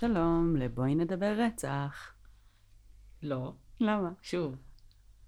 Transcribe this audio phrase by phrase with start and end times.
[0.00, 2.14] שלום, לבואי נדבר רצח.
[3.22, 4.10] לא, למה?
[4.22, 4.56] שוב.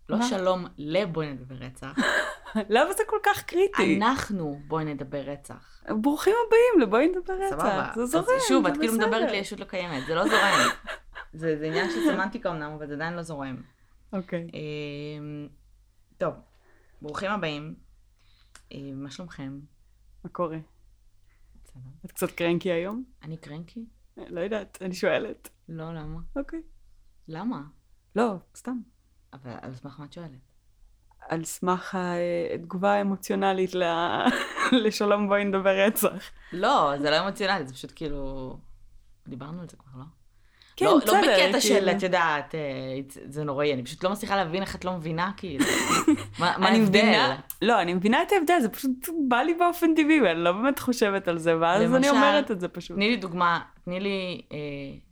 [0.09, 0.25] לא מה?
[0.25, 1.97] שלום לבואי נדבר רצח.
[2.75, 3.97] למה זה כל כך קריטי?
[3.97, 5.83] אנחנו בואי נדבר רצח.
[6.01, 7.57] ברוכים הבאים לבואי נדבר רצח.
[7.57, 7.91] סבבה.
[7.95, 9.07] זה זורם, שוב, זה את כאילו בסדר.
[9.07, 10.69] מדברת לי ישות לא קיימת, זה לא זורם.
[11.41, 13.63] זה זה עניין של סמנטיקה אמנם, אבל זה עדיין לא זורם.
[14.13, 14.51] אוקיי.
[14.55, 15.49] אמ,
[16.19, 16.35] טוב,
[17.03, 17.75] ברוכים הבאים.
[18.73, 19.61] אמ, מה שלומכם?
[20.25, 20.59] מה קורה?
[21.65, 21.81] בסדר.
[22.05, 23.05] את קצת קרנקי היום?
[23.23, 23.87] אני קרנקי?
[24.17, 25.49] לא יודעת, אני שואלת.
[25.69, 26.21] לא, למה?
[26.37, 26.63] אוקיי.
[27.29, 27.63] למה?
[28.17, 28.79] לא, סתם.
[29.33, 30.31] אבל על סמך מה את שואלת?
[31.29, 31.99] על סמך
[32.55, 33.83] התגובה האמוציונלית ל-
[34.85, 36.31] לשלום בואי נדבר רצח.
[36.53, 38.57] לא, זה לא אמוציונלי, זה פשוט כאילו...
[39.29, 40.05] דיברנו על זה כבר, לא?
[40.83, 41.13] כן, לא, בסדר.
[41.13, 41.91] לא בקטע של, כאילו.
[41.91, 42.61] את יודעת, אה,
[43.27, 45.65] זה נוראי, אני פשוט לא מצליחה להבין איך את לא מבינה, כאילו.
[46.39, 47.33] מה אני ההבדל?
[47.63, 51.29] לא, אני מבינה את ההבדל, זה פשוט בא לי באופן טבעי, ואני לא באמת חושבת
[51.29, 52.97] על זה, ואז אני למשל, אומרת את זה פשוט.
[52.97, 54.59] תני לי דוגמה, תני לי, אה,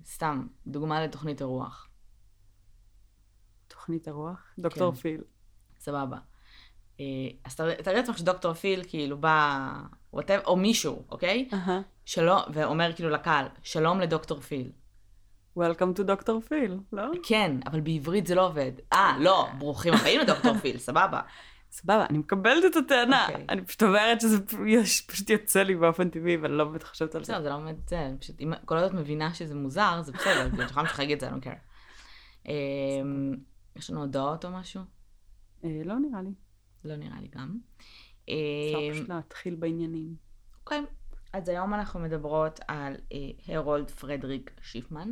[0.07, 1.89] סתם, דוגמה לתוכנית אירוח.
[3.69, 4.55] תוכנית הרוח?
[4.59, 4.99] דוקטור כן.
[4.99, 5.21] פיל.
[5.79, 6.17] סבבה.
[7.01, 7.05] אה,
[7.45, 9.73] אז תארי לעצמך שדוקטור פיל, כאילו, בא,
[10.17, 11.49] whatever, או מישהו, אוקיי?
[11.53, 11.81] אהה.
[12.05, 14.71] שלום, ואומר כאילו לקהל, שלום לדוקטור פיל.
[15.59, 17.03] Welcome to דוקטור פיל, לא?
[17.23, 18.73] כן, אבל בעברית זה לא עובד.
[18.93, 21.21] אה, לא, ברוכים הבאים לדוקטור פיל, סבבה.
[21.71, 23.27] סבבה, אני מקבלת את הטענה.
[23.29, 23.45] אוקיי.
[23.49, 27.25] אני פשוט אומרת שזה יש- פשוט יוצא לי באופן טבעי, ואני לא באמת חושבת על
[27.25, 27.33] זה.
[27.33, 30.13] בסדר, זה לא באמת זה, אני פשוט, אם כל עוד את מבינה שזה מוזר, זה
[30.13, 31.59] בסדר, את יכולה להגיד את זה, אני לא care.
[32.49, 33.35] אמ,
[33.77, 34.81] יש לנו הודעות או משהו?
[35.65, 36.31] אה, לא נראה לי.
[36.85, 37.59] לא נראה לי גם.
[38.25, 38.33] אפשר
[38.89, 40.15] אמ, פשוט להתחיל בעניינים.
[40.61, 40.81] אוקיי,
[41.33, 43.19] אז היום אנחנו מדברות על אה,
[43.57, 45.11] הרולד פרדריק שיפמן.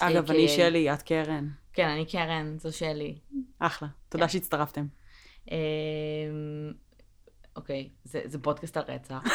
[0.00, 0.34] אגב, AKA.
[0.34, 1.48] אני שלי, את קרן.
[1.72, 3.18] כן, אני קרן, זו שלי.
[3.58, 3.88] אחלה.
[4.08, 4.32] תודה כן.
[4.32, 4.86] שהצטרפתם.
[5.50, 5.56] אמ,
[7.56, 9.22] אוקיי, זה פודקאסט על רצח.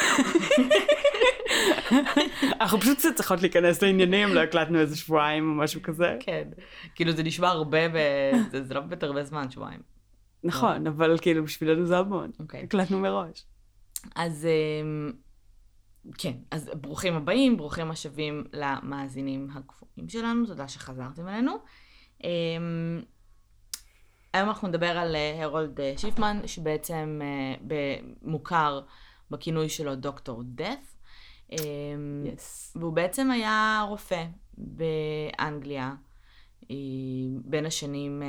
[2.60, 6.16] אנחנו פשוט צריכות להיכנס לעניינים, לא הקלטנו איזה שבועיים או משהו כזה.
[6.20, 6.48] כן,
[6.94, 7.78] כאילו זה נשמע הרבה,
[8.66, 9.80] זה לא באמת הרבה זמן, שבועיים.
[10.44, 12.30] נכון, אבל כאילו בשבילנו זה המון.
[12.40, 12.62] אוקיי.
[12.62, 13.44] הקלטנו מראש.
[14.16, 15.12] אז אמ,
[16.18, 21.52] כן, אז ברוכים הבאים, ברוכים השבים למאזינים הקבועים שלנו, תודה שחזרתם אלינו.
[22.24, 23.02] אמ,
[24.32, 28.80] היום אנחנו נדבר על אה, הרולד אה, שיפמן, שבעצם אה, ב- מוכר
[29.30, 30.96] בכינוי שלו דוקטור דף.
[31.52, 31.56] אמ,
[32.34, 32.76] יס.
[32.80, 34.24] והוא בעצם היה רופא
[34.58, 35.94] באנגליה
[37.44, 38.28] בין השנים אה,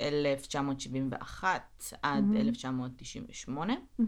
[0.00, 1.62] 1971
[2.02, 2.36] עד מהמם.
[2.36, 3.72] 1998.
[3.72, 4.04] אה,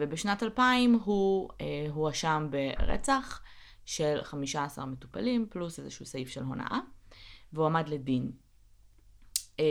[0.00, 3.42] ובשנת 2000 הוא אה, הואשם ברצח
[3.84, 6.78] של 15 מטופלים, פלוס איזשהו סעיף של הונאה,
[7.52, 8.30] והוא עמד לדין.
[9.60, 9.64] אה,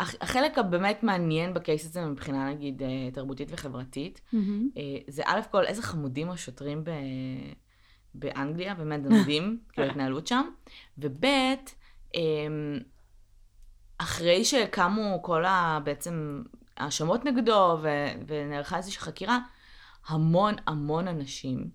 [0.00, 4.20] הח- החלק הבאמת מעניין בקייס הזה מבחינה נגיד אה, תרבותית וחברתית.
[4.76, 6.90] אה, זה א' כל איזה חמודים השוטרים ב...
[8.14, 10.44] באנגליה, באמת זה מדהים, כאילו ההתנהלות שם,
[10.98, 11.24] וב'
[13.98, 15.78] אחרי שקמו כל ה...
[15.84, 16.42] בעצם
[16.78, 17.88] האשמות נגדו ו...
[18.26, 19.38] ונערכה איזושהי חקירה,
[20.08, 21.70] המון המון אנשים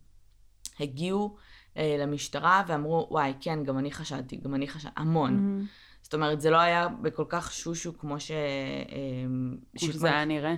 [0.80, 1.38] הגיעו
[1.78, 5.34] אה, למשטרה ואמרו, וואי, כן, גם אני חשדתי, גם אני חשדתי, המון.
[5.34, 5.66] מהמם.
[6.02, 8.31] זאת אומרת, זה לא היה בכל כך שושו כמו ש...
[8.31, 10.56] אמ, כמו שזה היה נראה.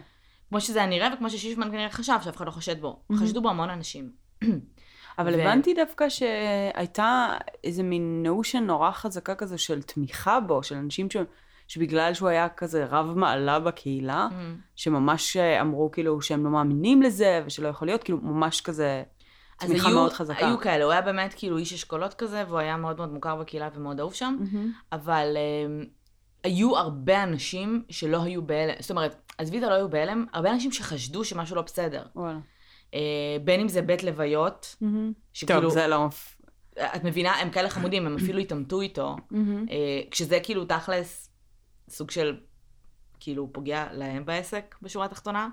[0.50, 3.00] כמו שזה היה נראה וכמו ששיפמן כנראה חשב שאף אחד לא חושד בו.
[3.10, 3.24] מהמם.
[3.24, 4.12] חשדו בו המון אנשים.
[5.20, 10.76] אבל ו- הבנתי דווקא שהייתה איזה מין נושן נורא חזקה כזו של תמיכה בו, של
[10.76, 11.18] אנשים ש...
[11.68, 14.28] שבגלל שהוא היה כזה רב מעלה בקהילה,
[14.76, 19.04] שממש אה, אמרו כאילו שהם לא מאמינים לזה, ושלא יכול להיות, כאילו ממש כזה
[19.60, 20.48] תמיכה היו, מאוד חזקה.
[20.48, 23.70] היו כאלה, הוא היה באמת כאילו איש אשכולות כזה, והוא היה מאוד מאוד מוכר בקהילה
[23.76, 24.72] ומאוד אהוב שם, מהמם.
[24.92, 25.88] אבל um,
[26.44, 30.72] היו הרבה אנשים שלא היו בהלם, זאת אומרת, עזבי את הלא היו בהלם, הרבה אנשים
[30.72, 32.04] שחשדו שמשהו לא בסדר.
[32.16, 32.40] וואלה.
[32.92, 32.96] Uh,
[33.44, 35.14] בין אם זה בית לוויות, מהמם.
[35.34, 36.08] שכאילו, טוב, זה לא...
[36.96, 39.66] את מבינה, הם כאלה חמודים, הם אפילו התעמתו איתו, מהמם.
[39.72, 41.30] אה, כשזה כאילו תכלס
[41.90, 42.38] סוג של
[43.20, 45.50] כאילו פוגע להם בעסק בשורה התחתונה.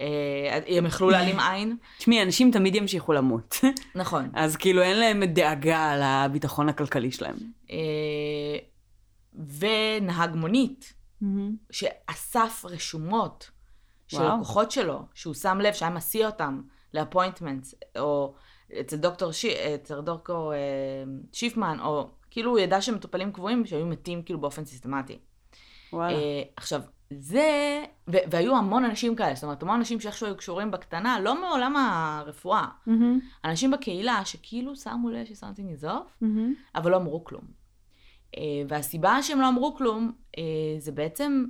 [0.00, 3.56] אה, הם יכלו להעלים עין, תשמעי, אנשים תמיד ימשיכו למות.
[3.94, 4.30] נכון.
[4.34, 7.36] אז כאילו אין להם דאגה על הביטחון הכלכלי שלהם.
[7.70, 8.56] אה,
[9.58, 10.94] ונהג מונית
[11.70, 13.50] שאסף רשומות
[14.08, 14.22] של.
[14.22, 16.62] לקוחות שלו, שהוא שם לב שהיה מסיע אותם
[16.94, 18.34] לאפוינטמנטס, או
[18.80, 19.44] אצל דוקטור, ש...
[19.44, 20.58] אצל דוקטור אה,
[21.32, 25.18] שיפמן, או כאילו הוא ידע שמטופלים קבועים שהיו מתים כאילו באופן סיסטמטי.
[25.94, 26.14] וואלה.
[26.18, 26.80] אה, עכשיו,
[27.10, 31.40] זה, ו- והיו המון אנשים כאלה, זאת אומרת, המון אנשים שאיכשהו היו קשורים בקטנה, לא
[31.40, 32.66] מעולם הרפואה.
[32.86, 33.20] מהמם.
[33.44, 36.54] אנשים בקהילה שכאילו שמו לב is off, מהמם.
[36.74, 37.42] אבל לא אמרו כלום.
[38.36, 40.42] אה, והסיבה שהם לא אמרו כלום, אה,
[40.78, 41.44] זה בעצם,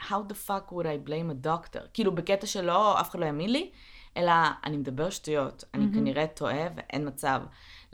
[0.00, 1.80] how the fuck would I blame a doctor?
[1.94, 3.70] כאילו, בקטע שלא, אף אחד לא האמין לי,
[4.16, 4.32] אלא
[4.64, 7.42] אני מדבר שטויות, אני כנראה טועה ואין מצב.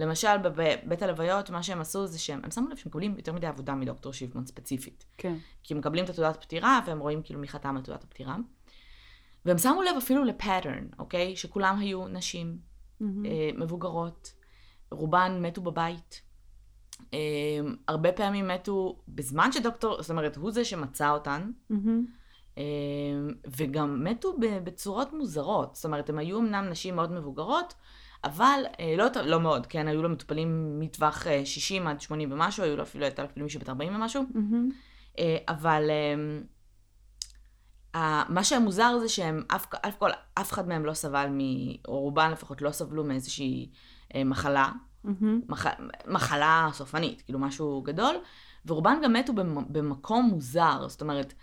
[0.00, 3.46] למשל, בבית הלוויות, מה שהם עשו זה שהם הם שמו לב שהם מקבלים יותר מדי
[3.46, 5.04] עבודה מדוקטור שיבמן ספציפית.
[5.18, 5.34] כן.
[5.62, 8.36] כי הם מקבלים את התעודת פטירה, והם רואים כאילו מי חתם על תעודת הפטירה.
[9.44, 11.36] והם שמו לב אפילו לפאטרן, אוקיי?
[11.36, 12.58] שכולם היו נשים,
[13.02, 13.06] אה,
[13.54, 14.32] מבוגרות,
[14.90, 16.22] רובן מתו בבית.
[17.14, 17.18] אה,
[17.88, 21.50] הרבה פעמים מתו בזמן שדוקטור, זאת אומרת, הוא זה שמצא אותן,
[22.58, 22.62] אה,
[23.56, 25.74] וגם מתו בצורות מוזרות.
[25.74, 27.74] זאת אומרת, הם היו אמנם נשים מאוד מבוגרות,
[28.24, 32.64] אבל אה, לא, לא מאוד, כן, היו לו מטופלים מטווח אה, 60 עד 80 ומשהו,
[32.64, 34.22] היו לו אפילו, הייתה לו אפילו מישהו בת 40 ומשהו.
[35.18, 36.14] אה, אבל אה,
[38.00, 41.38] ה- מה שמוזר זה שהם, אף, אף, כל, אף אחד מהם לא סבל, מ,
[41.88, 43.70] או רובן לפחות לא סבלו מאיזושהי
[44.14, 44.68] אה, מחלה,
[45.48, 45.66] מח,
[46.06, 48.14] מחלה סופנית, כאילו משהו גדול,
[48.66, 51.34] ורובן גם מתו במ, במקום מוזר, זאת אומרת,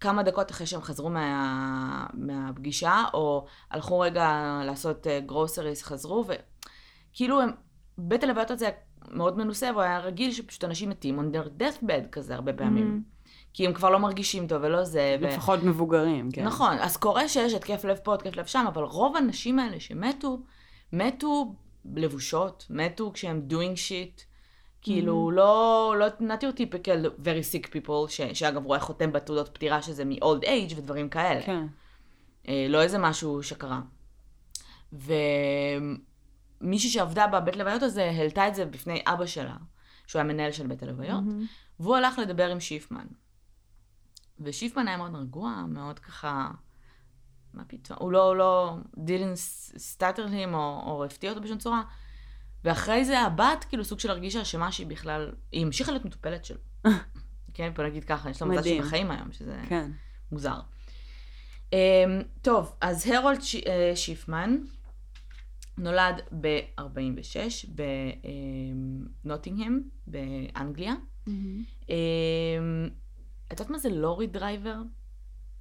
[0.00, 7.50] כמה דקות אחרי שהם חזרו מה, מהפגישה, או הלכו רגע לעשות גרוסריס, חזרו, וכאילו הם,
[7.98, 8.70] בית הלוויות הזה
[9.10, 13.02] מאוד מנוסה, והוא היה רגיל שפשוט אנשים מתים on their deathbed כזה הרבה פעמים.
[13.54, 15.16] כי הם כבר לא מרגישים טוב ולא זה.
[15.20, 15.26] ו...
[15.26, 16.44] לפחות מבוגרים, כן.
[16.44, 20.38] נכון, אז קורה שיש התקף לב פה, התקף לב שם, אבל רוב הנשים האלה שמתו,
[20.92, 21.54] מתו
[21.94, 24.27] לבושות, מתו כשהם doing shit.
[24.94, 29.82] כאילו, לא, לא, not your typical very sick people, ש, שאגב רואה חותם בתעודות פטירה
[29.82, 31.42] שזה מ-old age ודברים כאלה.
[31.42, 31.66] כן.
[32.48, 33.80] אה, לא איזה משהו שקרה.
[36.60, 39.56] ומישהי שעבדה בבית לוויות הזה, העלתה את זה בפני אבא שלה,
[40.06, 41.24] שהוא היה מנהל של בית הלוויות,
[41.80, 43.06] והוא הלך לדבר עם שיפמן.
[44.40, 46.50] ושיפמן היה מאוד רגוע, מאוד ככה,
[47.54, 51.82] מה פתאום, הוא לא, הוא לא, didn't stutter him או, או הפתיע אותו בשום צורה.
[52.64, 56.58] ואחרי זה הבת כאילו סוג של הרגישה אשמה שהיא בכלל, היא המשיכה להיות מטופלת שלו.
[57.54, 58.82] כן, בוא נגיד ככה, יש לה מזל שהיא.
[58.82, 59.90] בחיים היום, שזה כן.
[60.32, 60.60] מוזר.
[61.70, 61.74] Um,
[62.42, 63.56] טוב, אז הרולד ש...
[63.56, 63.60] uh,
[63.94, 64.56] שיפמן
[65.78, 67.68] נולד ב-46
[69.24, 70.94] בנוטינגהם, באנגליה.
[71.26, 71.30] Um,
[73.46, 74.76] את יודעת מה זה lorry driver?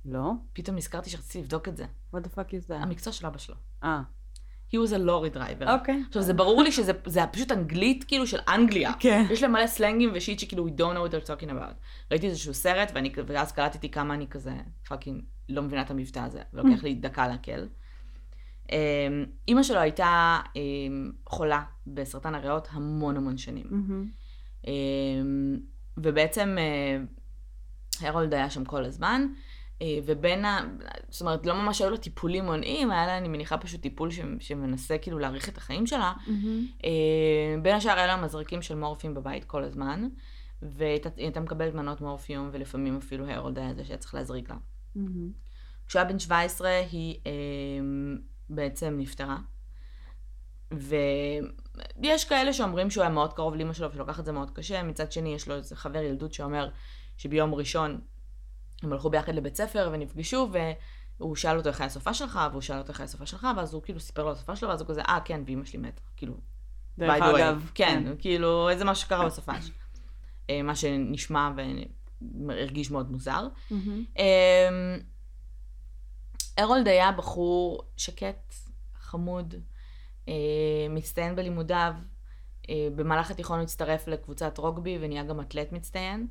[0.06, 0.32] לא?
[0.54, 1.86] פתאום נזכרתי שרציתי לבדוק את זה.
[2.16, 2.74] what the fuck is that?
[2.74, 3.56] המקצוע של אבא שלו.
[3.84, 4.02] אה,
[4.74, 5.72] He was a lorry driver.
[5.72, 6.04] אוקיי.
[6.08, 8.94] עכשיו, זה ברור לי שזה זה פשוט אנגלית כאילו של אנגליה.
[9.00, 9.26] כן.
[9.30, 11.74] יש להם מלא סלנגים ושיט שכאילו we don't know what they're talking about.
[12.12, 14.54] ראיתי איזשהו סרט, ואני, ואז קלטתי כמה אני כזה
[14.88, 17.68] פאקינג לא מבינה את המבטא הזה, ולוקח לי דקה לקלוט.
[18.72, 23.68] אמ, אימא שלו הייתה אמ, חולה בסרטן הריאות המון המון שנים.
[23.70, 24.10] מהמם.
[24.68, 25.60] אמ,
[25.98, 29.28] ובעצם אה, הרולד היה שם כל הזמן,
[30.06, 30.60] ובין ה...
[31.10, 34.20] זאת אומרת, לא ממש היו לו טיפולים מונעים, היה לה, אני מניחה, פשוט טיפול ש...
[34.40, 36.14] שמנסה כאילו להאריך את החיים שלה.
[36.28, 36.66] מהמם.
[36.84, 40.08] אה, בין השאר היה לה מזרקים של מורפים בבית כל הזמן,
[40.62, 44.58] והיא הייתה מקבלת מנות מורפיום, ולפעמים אפילו הרולד היה זה שהיה צריך להזריק לה.
[44.96, 45.32] מהמם.
[45.88, 47.32] כשהוא היה בן 17 היא אה,
[48.50, 49.38] בעצם נפטרה.
[50.72, 55.12] ויש כאלה שאומרים שהוא היה מאוד קרוב לאמא שלו ושלוקח את זה מאוד קשה, מצד
[55.12, 56.70] שני יש לו איזה חבר ילדות שאומר
[57.18, 58.00] שביום ראשון
[58.84, 60.50] הם הלכו ביחד לבית ספר ונפגשו
[61.20, 63.74] והוא שאל אותו איך היה הסופה שלך, והוא שאל אותו איך היה הסופה שלך, ואז
[63.74, 66.34] הוא כאילו סיפר לו הסופה שלו, ואז הוא כזה, אה כן, ואמא שלי מתה, כאילו,
[66.98, 67.10] דרך.
[67.36, 67.72] אגב.
[67.76, 69.72] כן, כאילו, איזה משהו שקרה בסופש.
[70.50, 71.52] אה, מה שנשמע
[72.48, 73.48] והרגיש מאוד מוזר.
[73.72, 74.04] מהמם.
[74.18, 75.00] אמ,
[76.58, 78.54] הרולד היה בחור שקט,
[79.00, 79.56] חמוד,
[80.28, 80.34] אה,
[80.90, 81.94] מצטיין בלימודיו.
[82.70, 86.28] אה, במהלך התיכון הוא הצטרף לקבוצת רוגבי ונהיה גם אתלט מצטיין.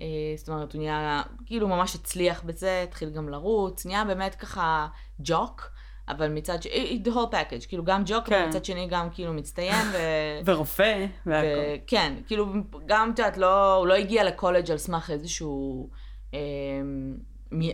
[0.00, 4.86] אה, זאת אומרת, הוא נהיה, כאילו ממש הצליח בזה, התחיל גם לרוץ, נהיה באמת ככה
[5.20, 5.70] ג'וק,
[6.08, 6.66] אבל מצד ש...
[6.66, 8.42] אה, the whole package, כאילו גם ג'וק, כן.
[8.46, 9.96] ומצד שני גם כאילו מצטיין, ו...
[10.46, 11.48] ורופא, והכל.
[11.86, 12.46] כן, כאילו,
[12.86, 15.90] גם, את יודעת, לא, הוא לא הגיע לקולג' על סמך איזשהו,
[16.34, 16.38] אה,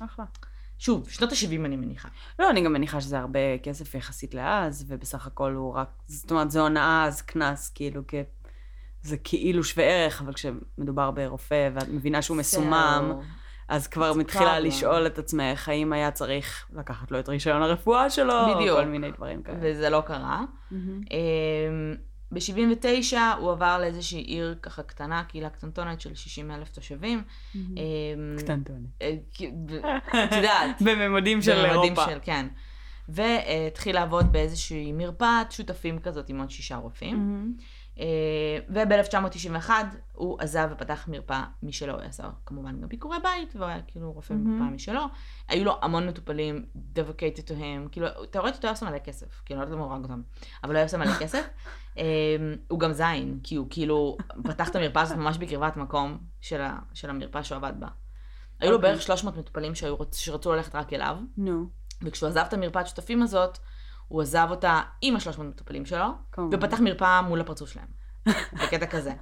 [0.00, 0.24] אחלה.
[0.78, 2.08] שוב, שנות ה-70 אני מניחה.
[2.38, 6.50] לא, אני גם מניחה שזה הרבה כסף יחסית לאז, ובסך הכל הוא רק, זאת אומרת,
[6.50, 8.14] זה הונאה, אז קנס, כאילו, כ...
[9.02, 13.12] זה כאילו שווה ערך, אבל כשמדובר ברופא, ואת מבינה שהוא מסומם.
[13.68, 14.60] אז כבר מתחילה problem.
[14.60, 18.78] לשאול את עצמך, האם היה צריך לקחת לו את רישיון הרפואה שלו, בדיוק.
[18.78, 19.58] או כל מיני דברים כאלה.
[19.62, 20.44] וזה לא קרה.
[20.70, 21.00] מהמם.
[22.32, 27.22] ב-79 הוא עבר לאיזושהי עיר ככה קטנה, קהילה קטנטונת של 60 אלף תושבים.
[27.54, 27.60] אמ,
[28.38, 28.78] קטנטונת.
[29.02, 29.14] אה,
[30.24, 32.04] את יודעת, בממדים של בממדים אירופה.
[32.04, 32.46] של, כן.
[33.08, 37.16] והתחיל לעבוד באיזושהי מרפאת שותפים כזאת עם עוד שישה רופאים.
[38.00, 38.90] מהמם.
[38.90, 39.70] וב-1991
[40.12, 44.32] הוא עזב ופתח מרפאה משלו, הוא עשה כמובן גם ביקורי בית, והוא היה כאילו רופא
[44.32, 44.44] מהמם.
[44.44, 45.00] במרפאה משלו.
[45.48, 46.64] היו לו המון מטופלים,
[46.94, 49.92] devocated to him, כאילו, תאורטית הוא היה עושה מלא כסף, כאילו, לא יודעת למה הוא
[49.92, 50.22] הרג אותם,
[50.64, 51.46] אבל הוא היה עושה מלא כסף.
[51.96, 52.02] אמ,
[52.68, 56.78] הוא גם זין, כי הוא כאילו פתח את המרפאה הזאת ממש בקרבת מקום של, ה,
[56.94, 57.88] של המרפאה שהוא עבד בה.
[58.60, 58.90] היו לו אוקיי.
[58.90, 61.66] בערך 300 מטופלים שהיו, שרצו ללכת רק אליו, נו,
[62.02, 63.58] וכשהוא עזב את המרפאת שותפים הזאת,
[64.10, 66.58] הוא עזב אותה עם ה-300 מטופלים שלו, כמובן.
[66.58, 67.86] ופתח מרפאה מול הפרצוף שלהם.
[68.52, 69.12] בקטע כזה.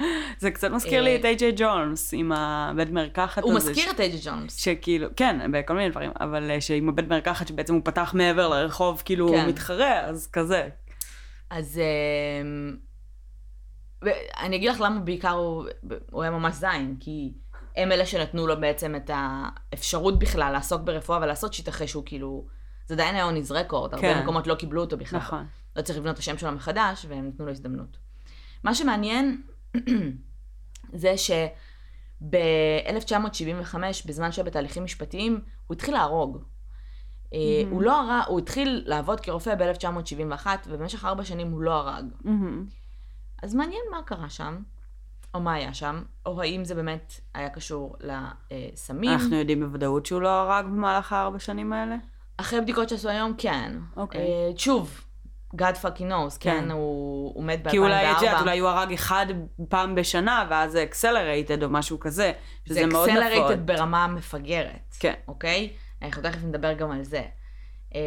[0.42, 3.46] זה קצת מזכיר לי אה, את איי-ג'יי ג'ונס, עם הבית מרקחת הזה.
[3.46, 4.56] הוא מזכיר את אייג'י ג'ונס.
[4.56, 9.02] שכאילו, כן, בכל מיני דברים, אבל אה, שעם הבית מרקחת שבעצם הוא פתח מעבר לרחוב,
[9.04, 9.34] כאילו כן.
[9.34, 10.68] הוא מתחרה, אז כזה.
[11.50, 11.80] אז
[12.42, 12.76] אמ,
[14.40, 15.32] אני אגיד לך למה בעיקר
[16.10, 17.32] הוא היה ממש זין, כי
[17.76, 22.46] הם אלה שנתנו לו בעצם את האפשרות בכלל לעסוק ברפואה ולעשות שיט אחרי שהוא כאילו,
[22.86, 24.22] זה עדיין היה אוניז רקורד, הרבה כן.
[24.22, 25.18] מקומות לא קיבלו אותו בכלל.
[25.18, 25.46] נכון.
[25.76, 27.98] לא צריך לבנות את השם שלו מחדש, והם נתנו לו הזדמנות.
[28.64, 29.42] מה שמעניין
[31.02, 33.74] זה שב-1975,
[34.06, 36.38] בזמן שהיה בתהליכים משפטיים, הוא התחיל להרוג.
[37.34, 37.38] אה.
[37.70, 42.04] הוא לא הרג, הוא התחיל לעבוד כרופא ב-1971, ובמשך ארבע שנים הוא לא הרג.
[43.42, 44.62] אז מעניין מה קרה שם,
[45.34, 49.10] או מה היה שם, או האם זה באמת היה קשור לסמים.
[49.10, 51.96] אנחנו יודעים בוודאות שהוא לא הרג במהלך הארבע שנים האלה?
[52.36, 53.72] אחרי בדיקות שעשו היום, כן.
[53.96, 54.20] אוקיי.
[54.20, 55.04] אה, שוב,
[55.54, 56.70] God fucking knows, כן, כן.
[56.70, 57.70] הוא, הוא מת ב-2004.
[57.70, 59.26] כי אולי, את יודעת, אולי הוא הרג אחד
[59.68, 62.32] פעם בשנה, ואז זה accelerated או משהו כזה,
[62.64, 63.22] שזה זה מאוד נפוץ.
[63.22, 64.94] accelerated ברמה מפגרת.
[65.00, 65.14] כן.
[65.28, 65.72] אוקיי?
[66.02, 67.22] אנחנו תכף נדבר גם על זה.
[67.94, 68.00] אמ,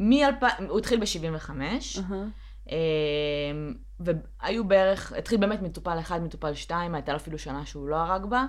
[0.00, 2.24] מ-2000, הוא התחיל ב-75, אהה.
[2.70, 2.76] אמ,
[4.00, 8.24] והיו בערך, התחיל באמת מטופל אחד, מטופל שתיים, הייתה לו אפילו שנה שהוא לא הרג
[8.24, 8.46] בה,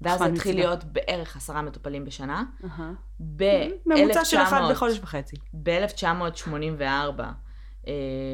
[0.00, 0.56] ואז התחיל.
[0.56, 2.44] להיות בערך עשרה מטופלים בשנה.
[2.64, 2.92] אהה.
[3.20, 3.42] ב-1900,
[3.86, 5.36] ממוצע של אחד בחודש וחצי.
[5.62, 7.20] ב-1984
[7.86, 7.92] אה,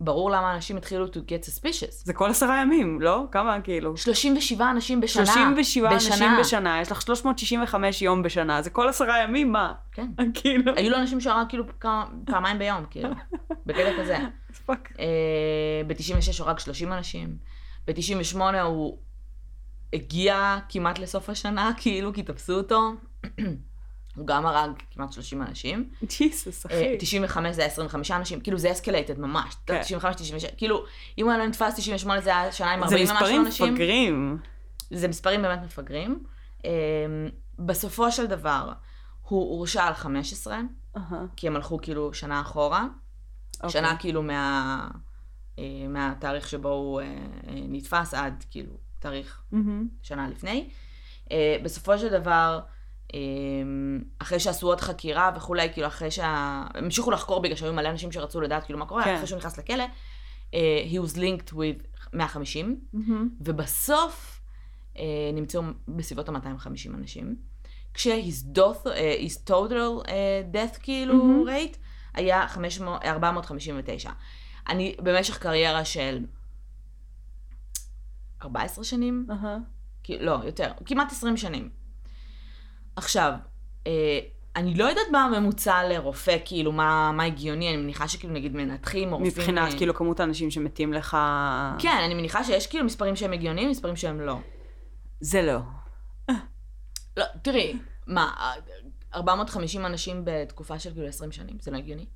[0.00, 1.92] ברור למה אנשים התחילו to get suspicious.
[2.04, 3.24] זה כל עשרה ימים, לא?
[3.30, 3.96] כמה כאילו?
[3.96, 5.26] 37 אנשים בשנה.
[5.26, 6.36] 37 אנשים בשנה.
[6.40, 9.72] בשנה, יש לך 365 יום בשנה, זה כל עשרה ימים, מה?
[9.92, 10.06] כן.
[10.34, 11.64] כאילו, היו לו אנשים שהרג כאילו
[12.26, 13.08] פעמיים ביום, כאילו,
[13.66, 14.16] בקטע כזה.
[14.66, 14.92] fuck.
[14.98, 17.36] אה, ב-96 הוא הרג 30 אנשים.
[17.86, 18.98] ב-98 הוא
[19.92, 22.92] הגיע כמעט לסוף השנה, כאילו, כי תפסו אותו.
[24.16, 25.90] הוא גם הרג כמעט 30 אנשים.
[26.04, 26.96] ג'יסוס, אה, אחי.
[26.98, 29.54] 95 זה היה 25 אנשים, כאילו זה escalated ממש.
[29.66, 29.82] כן.
[29.82, 30.84] 95, 96, כאילו,
[31.18, 33.74] אם הוא היה לא נתפס 98 זה היה שנה עם זה 40 ומשהו מספרים אנשים.
[33.74, 34.38] מפגרים.
[34.90, 36.24] זה מספרים באמת מפגרים.
[36.64, 36.70] אמ,
[37.58, 38.72] בסופו של דבר,
[39.22, 40.60] הוא הורשע על 15,
[40.96, 42.86] אהה, כי הם הלכו כאילו שנה אחורה.
[43.56, 43.70] אוקיי.
[43.70, 44.88] שנה כאילו מה...
[45.58, 47.10] אה, מהתאריך שבו הוא אה, אה,
[47.54, 49.88] נתפס עד כאילו תאריך מהמם.
[50.02, 50.68] שנה לפני.
[51.32, 52.75] אה, בסופו של דבר, אה,
[54.18, 56.26] אחרי שעשו עוד חקירה וכולי, כאילו אחרי שה...
[56.74, 59.14] המשיכו לחקור בגלל שהיו מלא אנשים שרצו לדעת כאילו מה קורה, כן.
[59.14, 59.84] אחרי שהוא נכנס לכלא,
[60.54, 63.28] אה, he was linked with 150, מהמם.
[63.40, 64.40] ובסוף
[64.98, 65.02] אה,
[65.34, 67.36] נמצאו בסביבות ה-250 אנשים,
[67.94, 70.06] כש-his אה, his total
[70.52, 71.48] death כאילו מהמם.
[71.48, 71.76] rate
[72.14, 74.10] היה 500, 459.
[74.68, 76.24] אני במשך קריירה של
[78.42, 79.56] 14 שנים, אהה.
[80.02, 81.70] כי- לא, יותר, כמעט 20 שנים.
[82.96, 83.32] עכשיו,
[83.86, 84.18] אה,
[84.56, 89.12] אני לא יודעת מה הממוצע לרופא, כאילו, מה, מה הגיוני, אני מניחה שכאילו נגיד מנתחים
[89.12, 89.32] או רופאים...
[89.32, 91.16] מבחינת אה, כאילו כמות האנשים שמתים לך...
[91.78, 94.38] כן, אני מניחה שיש כאילו מספרים שהם הגיוניים, מספרים שהם לא.
[95.20, 95.58] זה לא.
[97.16, 98.52] לא, תראי, מה,
[99.14, 102.06] 450 אנשים בתקופה של כאילו 20 שנים, זה לא הגיוני?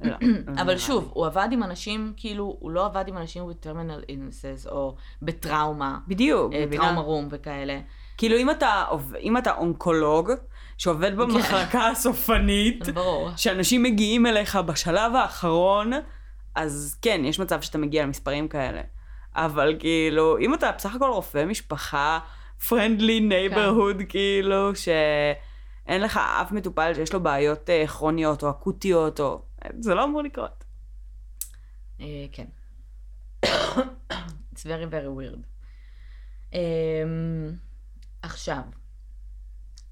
[0.00, 0.16] לא.
[0.62, 4.70] אבל שוב, הוא עבד עם אנשים, כאילו, הוא לא עבד עם אנשים with terminal illnesses,
[4.70, 6.64] או בטראומה, בדיוק, אה?
[6.72, 7.80] טראומה רום וכאלה.
[8.16, 8.84] כאילו אם אתה,
[9.20, 10.30] אם אתה אונקולוג
[10.78, 13.30] שעובד במחלקה הסופנית, ברור.
[13.36, 15.92] שאנשים מגיעים אליך בשלב האחרון,
[16.54, 18.80] אז כן, יש מצב שאתה מגיע למספרים כאלה.
[19.34, 22.18] אבל כאילו, אם אתה בסך הכל רופא משפחה,
[22.68, 29.42] friendly neighborhood, כאילו, שאין לך אף מטופל שיש לו בעיות אה, כרוניות או אקוטיות, או...
[29.80, 30.64] זה לא אמור לקרות.
[32.00, 32.46] אה, כן.
[34.54, 35.42] It's very very weird.
[36.52, 37.63] Um,
[38.24, 38.62] עכשיו,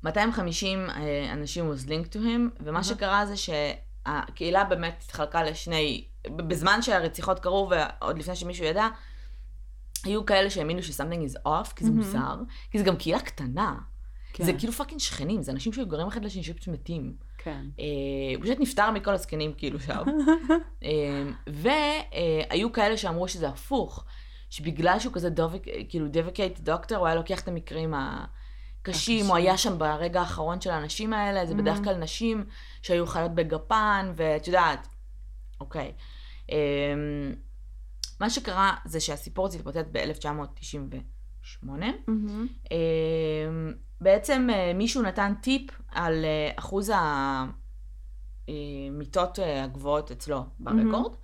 [0.05, 2.85] 250 אה, אנשים was linked to him, ומה אהה.
[2.85, 8.89] שקרה זה שהקהילה באמת התחלקה לשני, בזמן שהרציחות קרו ועוד לפני שמישהו ידע,
[10.05, 12.03] היו כאלה שהאמינו ש-something is off, כי זה מהמם.
[12.03, 12.37] מוזר,
[12.71, 13.79] כי זה גם קהילה קטנה.
[14.33, 14.45] כן.
[14.45, 17.17] זה כאילו fucking שכנים, זה אנשים שגרים אחד לשני שפשוט מתים.
[17.39, 17.65] כן.
[17.81, 17.85] אה,
[18.37, 20.03] הוא פשוט נפטר מכל הזקנים כאילו שם.
[20.85, 24.05] אה, והיו כאלה שאמרו שזה הפוך,
[24.53, 29.27] שבגלל שהוא כזה devoted, כאילו dedicated doctor, הוא היה לוקח את המקרים הקשים.
[29.27, 31.85] הוא היה שם ברגע האחרון של האנשים האלה, זה בדרך Mhm.
[31.85, 32.45] כלל נשים
[32.83, 34.89] שהיו חיות בגפן, ואת יודעת,
[35.61, 35.93] אוקיי.
[36.51, 36.57] אה,
[38.21, 41.67] מה שקרה זה שהסיפור הזה התפוצץ ב-1998.
[41.67, 42.47] מהמם.
[42.71, 42.77] אמ,
[44.01, 46.91] בעצם אה, מישהו נתן טיפ על אה, אחוז
[48.49, 51.19] המיטות אה, הגבוהות אצלו ברקורד, אה,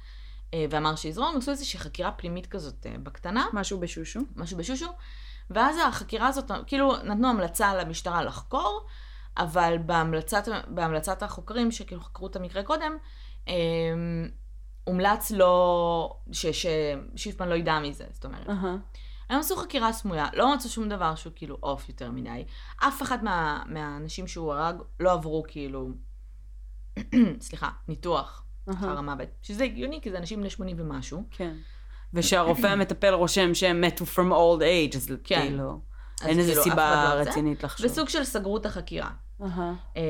[0.70, 4.20] ואמר שיזרום, עשו איזושהי חקירה פנימית כזאת אה, בקטנה, משהו בשושו?
[4.36, 4.86] משהו בשושו,
[5.50, 8.86] ואז החקירה הזאת, כאילו נתנו המלצה למשטרה לחקור,
[9.38, 12.96] אבל בהמלצת, בהמלצת החוקרים שכאילו חקרו את המקרה קודם,
[13.48, 13.52] אמ,
[14.84, 16.46] הומלץ לא, ש-
[17.16, 18.48] ששיפמן לא ידע מזה, זאת אומרת.
[18.48, 18.76] אהה.
[19.28, 22.44] הם עשו חקירה סמויה, לא מצאו שום דבר שהוא כאילו אוף יותר מדי.
[22.88, 25.90] אף אחד מה, מהאנשים שהוא הרג לא עברו כאילו,
[27.40, 28.44] סליחה, ניתוח.
[28.70, 29.28] אחר המוות.
[29.42, 31.22] שזה הגיוני, כי זה אנשים בני 80 ומשהו.
[31.30, 31.54] כן.
[32.14, 35.40] ושהרופא המטפל רושם שהם מתו from old age, אז כן.
[35.40, 35.80] כאילו,
[36.24, 37.20] אין איזה כאילו, סיבה לא.
[37.20, 37.86] רצינית לחשוב.
[37.86, 39.10] וסוג של סגרו את החקירה.
[39.40, 40.02] אמ,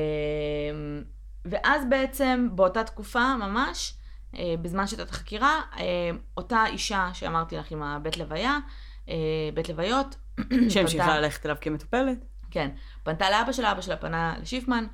[1.45, 3.93] ואז בעצם באותה תקופה ממש,
[4.35, 5.83] אה, בזמן שהייתה את החקירה, אה,
[6.37, 8.57] אותה אישה שאמרתי לך עם הבית לוויה,
[9.09, 9.15] אה,
[9.53, 10.15] בית לוויות,
[10.69, 12.25] שהמשיכה ללכת אליו כמטופלת.
[12.51, 12.69] כן,
[13.03, 14.85] פנתה לאבא שלה, אבא שלה פנה לשיפמן,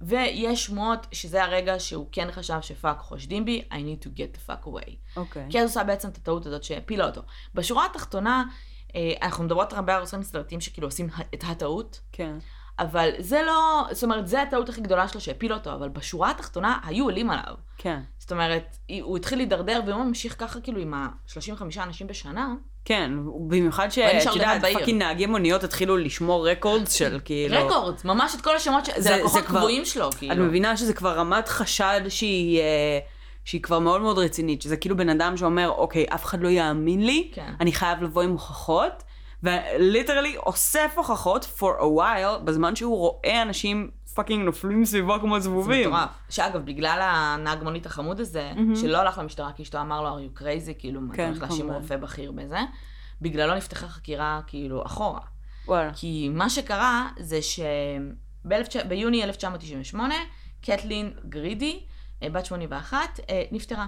[0.00, 4.50] ויש שמועות שזה הרגע שהוא כן חשב שפאק חושדים בי, I need to get the
[4.50, 4.94] fuck away.
[5.16, 5.46] אוקיי.
[5.50, 7.22] כי אז עושה בעצם את הטעות הזאת שהפילה אותו.
[7.54, 8.44] בשורה התחתונה,
[8.94, 12.38] אה, אנחנו מדברות הרבה על עושים סרטים שכאילו עושים את הטעות, כן.
[12.78, 16.78] אבל זה לא, זאת אומרת, זה הטעות הכי גדולה שלו שהפילה אותו, אבל בשורה התחתונה
[16.84, 17.54] היו עולים עליו.
[17.76, 18.00] כן.
[18.18, 22.54] זאת אומרת, הוא התחיל להידרדר, ואם הוא ממשיך ככה כאילו עם ה-35 אנשים בשנה,
[22.88, 23.10] כן,
[23.48, 24.60] במיוחד שאת יודעת.
[24.62, 27.66] fucking נהגי מוניות התחילו לשמור records של כאילו...
[27.66, 28.90] records, ממש את כל השמות, ש...
[28.96, 30.44] זה- זה לקוחות קבועים שלו, את כאילו.
[30.44, 32.98] מבינה שזה כבר רמת חשד שהיא, אה,
[33.44, 37.06] שהיא כבר מאוד מאוד רצינית, שזה כאילו בן אדם שאומר, אוקיי, אף אחד לא יאמין
[37.06, 37.52] לי, כן.
[37.60, 39.02] אני חייב לבוא עם הוכחות,
[39.42, 45.40] ו literally אוסף הוכחות for a while, בזמן שהוא רואה אנשים fucking נופלים סביבו כמו
[45.40, 45.88] זה זבובים.
[45.88, 46.10] מטורף.
[46.30, 48.76] שאגב, בגלל הנהג מונית החמוד הזה, מהמם.
[48.76, 51.42] שלא הלך למשטרה כי אשתו אמר לו, are you crazy, כאילו, מה, אתה כן, הולך
[51.42, 51.74] להאשים כמובן.
[51.74, 52.58] רופא בכיר בזה,
[53.22, 55.20] בגללו נפתחה חקירה, כאילו, אחורה.
[55.66, 55.90] וואלה.
[55.94, 60.14] כי מה שקרה זה שביוני 1998,
[60.62, 61.80] קטלין גרידי,
[62.22, 63.86] אה, בת 81, אה, נפטרה.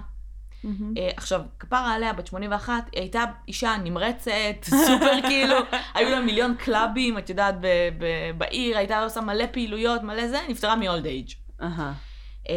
[0.97, 4.31] אה, עכשיו, כפרה עליה, בת 81, היא הייתה אישה נמרצת,
[4.87, 5.55] סופר כאילו,
[5.93, 10.39] היו לה מיליון קלאבים, את יודעת, ב- ב- בעיר, הייתה עושה מלא פעילויות, מלא זה,
[10.49, 11.35] נפטרה מ-old age.
[12.49, 12.53] אמ,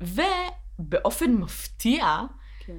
[0.00, 2.20] ובאופן מפתיע,
[2.66, 2.72] כן.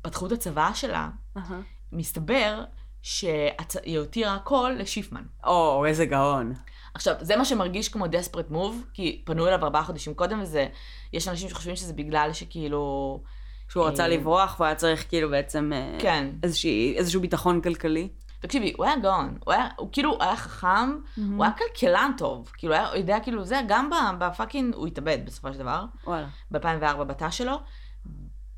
[0.00, 1.60] כשפתחו את הצוואה שלה, אהה.
[1.92, 2.64] מסתבר
[3.02, 5.22] שהיא הותירה הכל לשיפמן.
[5.44, 6.54] או, איזה גאון.
[6.94, 10.66] עכשיו, זה מה שמרגיש כמו desperate move, כי פנו אליו ארבעה חודשים קודם, וזה,
[11.12, 13.22] יש אנשים שחושבים שזה בגלל שכאילו...
[13.68, 16.30] שהוא רצה אה, לברוח והוא היה צריך כאילו בעצם אה, כן.
[16.42, 18.08] איזושהי, איזשהו ביטחון כלכלי.
[18.40, 22.74] תקשיבי, הוא היה גאון, הוא, היה, הוא כאילו היה חכם, הוא היה כלכלן טוב, כאילו
[22.74, 26.26] היה, הוא יודע כאילו זה, גם ב- ב fucking, הוא התאבד בסופו של דבר, וואלה.
[26.50, 27.60] ב-2004 בתא שלו,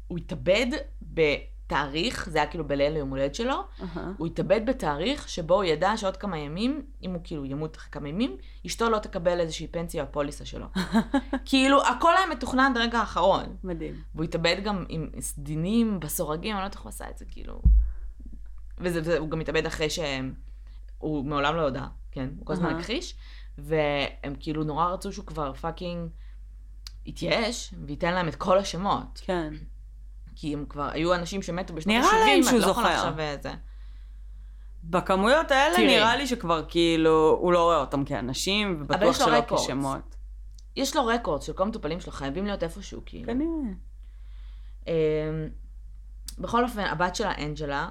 [0.06, 0.66] הוא התאבד
[1.66, 4.12] בתאריך, זה היה כאילו בליל היום הולדת שלו, אהה.
[4.16, 8.08] הוא התאבד בתאריך שבו הוא ידע שעוד כמה ימים, אם הוא כאילו ימות אחרי כמה
[8.08, 10.66] ימים, אשתו לא תקבל איזושהי פנסיה או פוליסה שלו.
[11.44, 13.56] כאילו, הכל היה מתוכנן עד הרגע האחרון.
[13.64, 14.02] מדהים.
[14.14, 17.60] והוא התאבד גם עם סדינים בסורגים, אני לא יודעת איך הוא עשה את זה, כאילו...
[18.78, 22.28] וזה, וזה, הוא גם התאבד אחרי שהוא מעולם לא הודה, כן?
[22.38, 22.78] הוא כל הזמן אהה.
[22.78, 23.14] הכחיש,
[23.58, 26.10] והם כאילו נורא רצו שהוא כבר פאקינג
[27.06, 29.20] יתייאש, וייתן להם את כל השמות.
[29.24, 29.54] כן.
[30.36, 32.88] כי הם כבר, היו אנשים שמתו בשנות נראה ה-70, להם שהוא לא זוכר.
[32.88, 33.52] עכשיו אה, זה.
[34.84, 35.86] בכמויות האלה תראי.
[35.86, 39.60] נראה לי שכבר כאילו, הוא לא רואה אותם כאנשים, ובטוח שלא רקורד.
[39.60, 40.16] כשמות.
[40.76, 43.26] יש לו רקורד של כל המטופלים שלו, חייבים להיות איפשהו, כאילו.
[43.26, 43.72] כנראה.
[44.86, 44.92] אמ,
[46.38, 47.88] בכל אופן, הבת שלה, אנג'לה,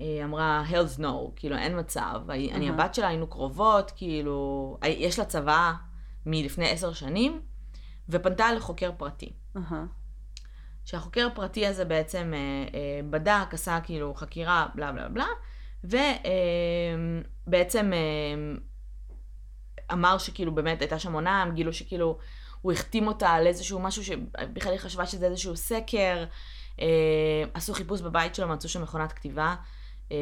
[0.00, 2.20] אה, אמרה, hell's no, כאילו, אין מצב.
[2.28, 2.68] אני אני.
[2.70, 5.72] הבת שלה, היינו קרובות, כאילו, יש לה צבא
[6.26, 7.40] מלפני עשר שנים,
[8.08, 9.32] ופנתה לחוקר פרטי.
[9.56, 9.84] אהה.
[10.84, 15.26] שהחוקר הפרטי הזה בעצם אה, אה, בדק, עשה כאילו חקירה, בלה בלה בלה,
[15.84, 17.98] ובעצם אה,
[19.92, 22.18] אמר שכאילו באמת הייתה שם עונה, הם גילו שכאילו
[22.60, 26.24] הוא החתים אותה על איזשהו משהו שבכלל היא חשבה שזה איזשהו סקר,
[26.80, 26.86] אה,
[27.54, 29.54] עשו חיפוש בבית שלו, מצאו שם מכונת כתיבה,
[30.12, 30.16] אה,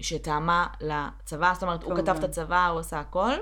[0.00, 1.96] שטעמה לצבא, זאת אומרת, הוא.
[1.96, 3.32] כתב את הצבא, הוא עשה הכל.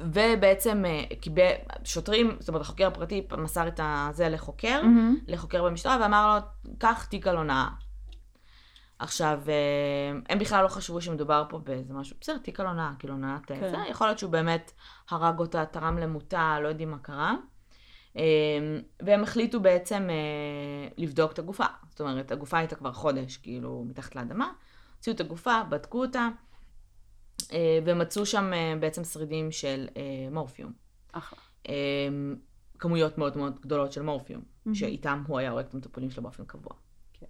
[0.00, 1.50] ובעצם אה, קיבל,
[1.84, 3.80] שוטרים, זאת אומרת, החוקר הפרטי מסר את
[4.12, 5.16] זה לחוקר, מהמם.
[5.26, 7.68] לחוקר במשטרה, ואמר לו, קח תיק על הונאה.
[8.98, 13.14] עכשיו, אה, הם בכלל לא חשבו שמדובר פה באיזה משהו, בסדר, תיק על הונאה, כאילו
[13.14, 13.70] הונאת כן.
[13.70, 14.72] זה, יכול להיות שהוא באמת
[15.10, 17.34] הרג אותה, תרם למותה, לא יודעים מה קרה.
[18.16, 18.22] אה,
[19.02, 20.08] והם החליטו בעצם
[20.96, 21.64] לבדוק את הגופה.
[21.90, 24.52] זאת אומרת, הגופה הייתה כבר חודש, כאילו, מתחת לאדמה.
[24.96, 26.28] הוציאו את הגופה, בדקו אותה,
[27.84, 30.72] ומצאו שם אה, בעצם שרידים של אה, מורפיום.
[31.12, 31.38] אחלה.
[31.68, 31.74] אה,
[32.78, 34.74] כמויות מאוד מאוד גדולות של מורפיום, מהמם.
[34.74, 36.72] שאיתם הוא היה הורג את המטופלים שלו באופן קבוע.
[37.12, 37.26] כן.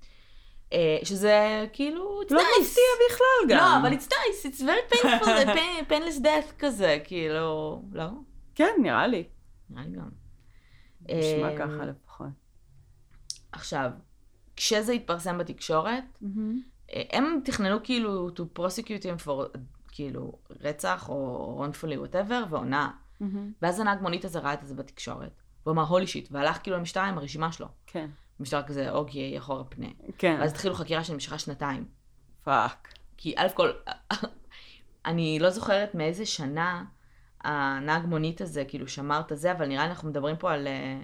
[0.72, 2.62] אה, שזה כאילו, it's לא nice.
[2.62, 3.82] מפתיע בכלל גם.
[3.82, 8.06] לא, אבל it's nice, it's very painful, pain, painless death כזה, כאילו, לא?
[8.54, 9.24] כן, נראה לי.
[9.70, 10.08] נראה לי גם.
[11.02, 12.26] נשמע אה, ככה לפחות.
[13.52, 13.90] עכשיו,
[14.56, 16.04] כשזה התפרסם בתקשורת,
[16.92, 19.58] אה, הם תכננו כאילו to prosecute him for
[19.98, 22.88] כאילו רצח או wrongfully whatever והונאה.
[23.20, 23.52] מהמם.
[23.62, 25.42] ואז הנהג מונית הזה ראה את זה בתקשורת.
[25.66, 27.66] והוא אמר holy shit, והלך כאילו למשטרה עם הרשימה שלו.
[27.86, 28.10] כן.
[28.40, 29.86] המשטרה כזה, אוקיי, אחורה פנה.
[30.18, 30.36] כן.
[30.40, 31.84] ואז התחילו חקירה שנמשכה שנתיים.
[32.44, 32.88] fuck.
[33.16, 33.70] כי א' כל,
[35.06, 36.84] אני לא זוכרת מאיזה שנה
[37.44, 41.00] הנהג מונית הזה כאילו שמר את הזה, אבל נראה לי אנחנו מדברים פה על אה,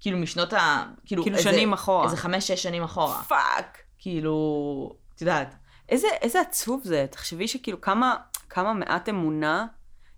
[0.00, 0.84] כאילו משנות ה...
[1.04, 2.04] כאילו, כאילו איזה- שנים אחורה.
[2.04, 3.22] איזה חמש-שש שנים אחורה.
[3.22, 3.78] fuck.
[3.98, 5.54] כאילו, את יודעת.
[5.92, 8.16] איזה, איזה עצוב זה, תחשבי שכאילו כמה,
[8.48, 9.66] כמה מעט אמונה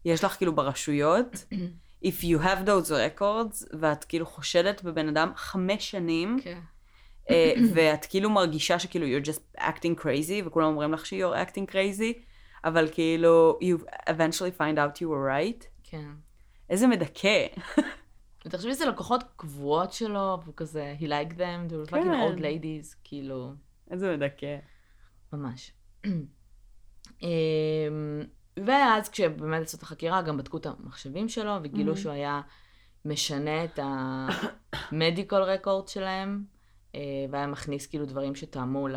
[0.04, 1.44] יש לך כאילו ברשויות,
[2.04, 6.60] if you have those records, ואת כאילו חושדת בבן אדם חמש שנים, כן.
[7.30, 12.18] אה, ואת כאילו מרגישה שכאילו you're just acting crazy, וכולם אומרים לך ש-you're acting crazy,
[12.64, 15.64] אבל כאילו you eventually find out you were right.
[15.82, 16.10] כן.
[16.70, 17.46] איזה מדכא.
[18.46, 21.96] ותחשבי שזה לקוחות קבועות שלו, והוא כזה, he liked them, they were כן.
[21.96, 23.52] fucking old ladies, כאילו,
[23.90, 24.56] איזה מדכא.
[25.36, 25.72] ממש.
[27.22, 27.28] אמ,
[28.66, 31.96] ואז כשבאמת עשו את החקירה, גם בדקו את המחשבים שלו, וגילו Mhm.
[31.96, 32.40] שהוא היה
[33.04, 35.32] משנה את ה-medical
[35.64, 36.44] record שלהם,
[36.94, 38.88] אה, והיה מכניס כאילו דברים שטעמו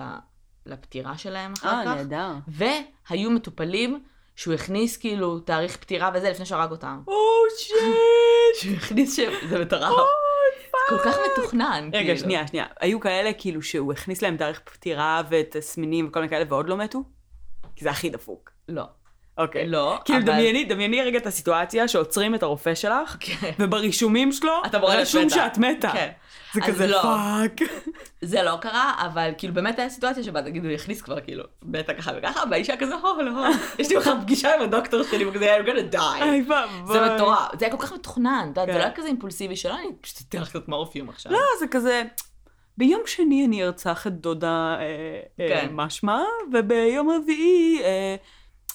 [0.65, 1.95] לפטירה שלהם אחר אה, כך.
[1.95, 2.32] נהדר.
[2.47, 4.04] והיו מטופלים
[4.36, 7.02] שהוא הכניס כאילו תאריך פטירה וזה לפני שהרג אותם.
[7.08, 7.13] או
[7.58, 7.78] שיט!
[8.62, 9.19] שהוא הכניס ש...
[9.50, 9.84] זה מטורף.
[10.89, 12.19] כל כך מתוכנן, רגע, כאילו.
[12.19, 12.65] שנייה, שנייה.
[12.80, 17.04] היו כאלה כאילו שהוא הכניס להם תאריך פטירה ותסמינים וכל מיני כאלה ועוד לא מתו?
[17.76, 18.52] כי זה הכי דפוק.
[18.69, 18.84] לא.
[19.38, 19.67] אוקיי.
[19.67, 23.52] לא, כאילו אבל- דמייני, דמייני רגע את הסיטואציה שעוצרים את הרופא שלך, כן.
[23.60, 25.36] וברישומים שלו את אמורה רשום מתה.
[25.36, 25.89] שאת מתה.
[25.93, 26.10] כן.
[26.54, 27.02] זה כזה לא.
[27.02, 27.69] fuck.
[28.21, 31.93] זה לא קרה, אבל כאילו באמת הייתה סיטואציה שבה נגיד הוא הכניס כבר כאילו בטא
[31.93, 33.32] ככה וככה, והאישה כזה, הו, לא,
[33.80, 36.52] יש לי מחר פגישה עם הדוקטור שלי, וכזה, I'm gonna die.
[36.93, 38.73] זה מטורף, זה היה כל כך מתוכנן, זה כן.
[38.78, 41.32] לא היה כזה אימפולסיבי שלא, אני פשוט אתן לך קצת מורפיום עכשיו.
[41.32, 42.04] לא, זה כזה,
[42.78, 44.84] ביום שני אני ארצח את דודה אה,
[45.39, 45.67] אה, כן.
[45.71, 46.21] משמע,
[46.54, 48.15] וביום רביעי אה,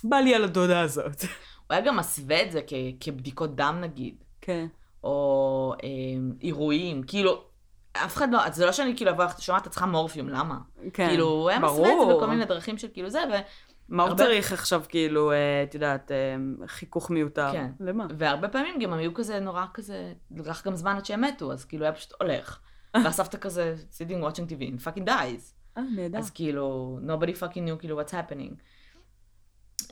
[0.04, 1.20] בא לי על הדודה הזאת.
[1.22, 1.28] הוא
[1.70, 4.66] היה גם מסווה את זה כ- כבדיקות דם נגיד, כן.
[5.04, 5.88] או אה,
[6.42, 7.44] אירועים, כאילו,
[7.92, 10.58] אף אחד לא, זה לא שאני כאילו אבוא, אתה שומעת, את צריכה מורפיום, למה?
[10.92, 12.14] כן, כאילו, הוא היה מסווה את זה.
[12.14, 13.34] בכל מיני דרכים של כאילו זה, ו...
[13.88, 16.36] מה הוא הרבה- צריך עכשיו, כאילו, אה, את יודעת, אה,
[16.66, 17.52] חיכוך מיותר?
[17.52, 17.70] כן.
[17.80, 18.06] למה?
[18.18, 21.84] והרבה פעמים גם היו כזה נורא כזה, לקח גם זמן עד שהם מתו, אז כאילו
[21.84, 22.58] היה פשוט הולך.
[23.04, 25.52] והסבתא כזה, sitting watching TV, and fucking dies.
[25.78, 26.18] אה, נהדר.
[26.18, 28.54] אז כאילו, nobody fucking knew כאילו what's happening.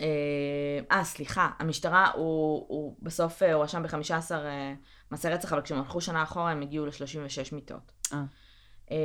[0.00, 4.74] אה, אה, סליחה, המשטרה, הוא, הוא בסוף אה, הואשם ב-15 אה,
[5.10, 7.92] מעשי רצח, אבל כשהם הלכו שנה אחורה הם הגיעו ל-36 מיטות.
[8.12, 8.22] אה.
[8.90, 8.96] אה,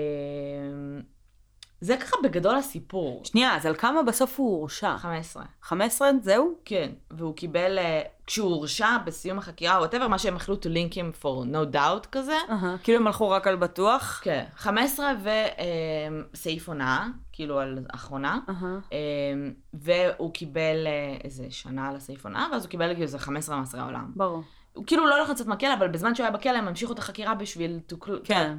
[1.81, 3.25] זה ככה בגדול הסיפור.
[3.25, 4.97] שנייה, אז על כמה בסוף הוא הורשע?
[4.97, 5.43] 15.
[5.61, 6.11] 15?
[6.21, 6.55] זהו?
[6.65, 11.23] כן, והוא קיבל, אה, כשהוא הורשע בסיום החקירה, whatever, מה שהם החליטו to link him
[11.23, 12.37] for no doubt כזה.
[12.49, 12.75] אהה.
[12.83, 14.21] כאילו הם הלכו רק על בטוח?
[14.23, 15.13] כן, 15
[16.33, 18.39] וסעיף הונאה, כאילו על אחרונה.
[18.49, 18.79] אהה.
[18.91, 23.59] אמ, והוא קיבל אה, איזה שנה על הסעיף הונאה, ואז הוא קיבל כאילו איזה 15
[23.59, 24.11] מאסרי עולם.
[24.15, 24.43] ברור.
[24.73, 27.35] הוא כאילו לא הולך לצאת מהכלא, אבל בזמן שהוא היה בכלא הם המשיכו את החקירה
[27.35, 27.79] בשביל...
[28.23, 28.57] כן.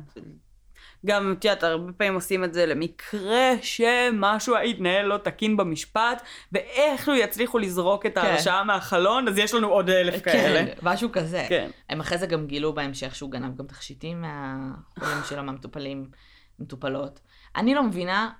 [1.07, 7.15] גם, את יודעת, הרבה פעמים עושים את זה למקרה שמשהו יתנהל לא תקין במשפט, ואיכשהו
[7.15, 10.67] יצליחו לזרוק את ההרשעה מהחלון, אז יש לנו עוד אלף כאלה.
[10.67, 11.47] כן, משהו כזה.
[11.49, 11.71] כן.
[11.89, 16.11] הם אחרי זה גם גילו בהמשך שהוא גנב גם תכשיטים מהחולים שלו, מהמטופלים,
[16.59, 17.21] מטופלות.
[17.57, 18.31] אני לא מבינה,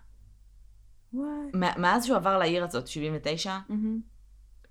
[1.13, 1.73] וואי.
[1.77, 4.01] מאז שהוא עבר לעיר הזאת, 79, מהמם.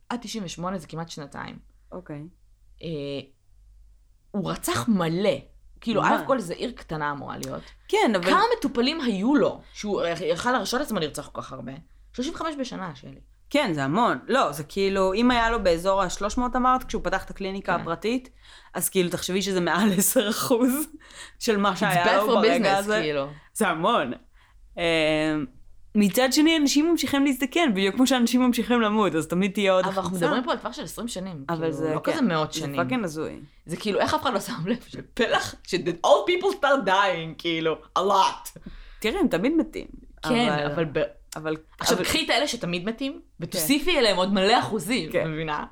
[0.09, 1.59] עד 98 זה כמעט שנתיים.
[1.91, 2.23] אוקיי.
[2.81, 2.87] אה,
[4.31, 5.37] הוא רצח מלא.
[5.81, 6.03] כאילו?
[6.03, 7.63] א' כל זה עיר קטנה אמורה להיות.
[7.87, 8.25] כן, אבל...
[8.25, 11.71] כמה מטופלים היו לו שהוא יכל להרשות לעצמו לרצוח כל כך הרבה?
[12.13, 13.19] 35 בשנה, שלי.
[13.49, 14.19] כן, זה המון.
[14.27, 17.81] לא, זה כאילו, אם היה לו באזור ה-300 אמרת, כשהוא פתח את הקליניקה כן.
[17.81, 18.29] הפרטית,
[18.73, 19.89] אז כאילו, תחשבי שזה מעל
[20.49, 20.53] 10%
[21.39, 22.99] של מה שהיה לו ברגע business, הזה.
[23.01, 23.27] כאילו.
[23.53, 24.13] זה המון.
[25.95, 29.93] מצד שני, אנשים ממשיכים להזדקן, בדיוק כמו שאנשים ממשיכים למות, אז תמיד תהיה עוד אבל
[29.95, 30.17] אנחנו.
[30.17, 31.45] מדברים פה על טווח של 20 שנים.
[31.49, 32.71] אבל כאילו, זה, לא כן, כזה מאות שנים.
[32.75, 33.39] זה fucking הזוי.
[33.65, 37.75] זה כאילו, איך אף אחד לא שם לב שפלח, ש- old people start dying, כאילו,
[37.99, 38.59] a lot.
[38.99, 39.87] תראי, הם תמיד מתים.
[40.29, 40.85] כן, אבל...
[40.85, 41.03] ב-
[41.35, 41.55] אבל...
[41.79, 45.31] עכשיו, אבל- קחי את האלה שתמיד מתים, ותוסיפי אליהם עוד מלא אחוזים, כן.
[45.31, 45.63] מבינה?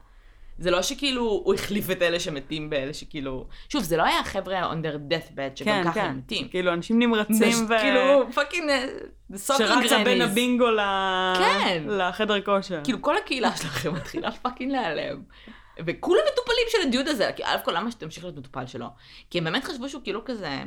[0.58, 3.48] זה לא שכאילו הוא החליף את אלה שמתים באלה שכאילו...
[3.70, 6.06] שוב, זה לא היה חבר'ה on their deathbed שגם כן, ככה כן.
[6.06, 6.48] הם מתים.
[6.48, 7.78] כאילו, אנשים נמרצים ו...
[7.82, 8.70] כאילו, פאקינג
[9.36, 10.22] סוקר שרצה בין.
[10.22, 10.80] הבינגו ל...
[11.38, 11.84] כן.
[11.88, 12.82] לחדר כושר.
[12.84, 15.22] כאילו, כל הקהילה שלכם מתחילה fucking להיעלם.
[15.86, 18.88] וכולם מטופלים של הדיוד הזה, כי א' כל למה שתמשיך להיות מטופל שלו?
[19.30, 20.64] כי הם באמת חשבו שהוא כאילו כזה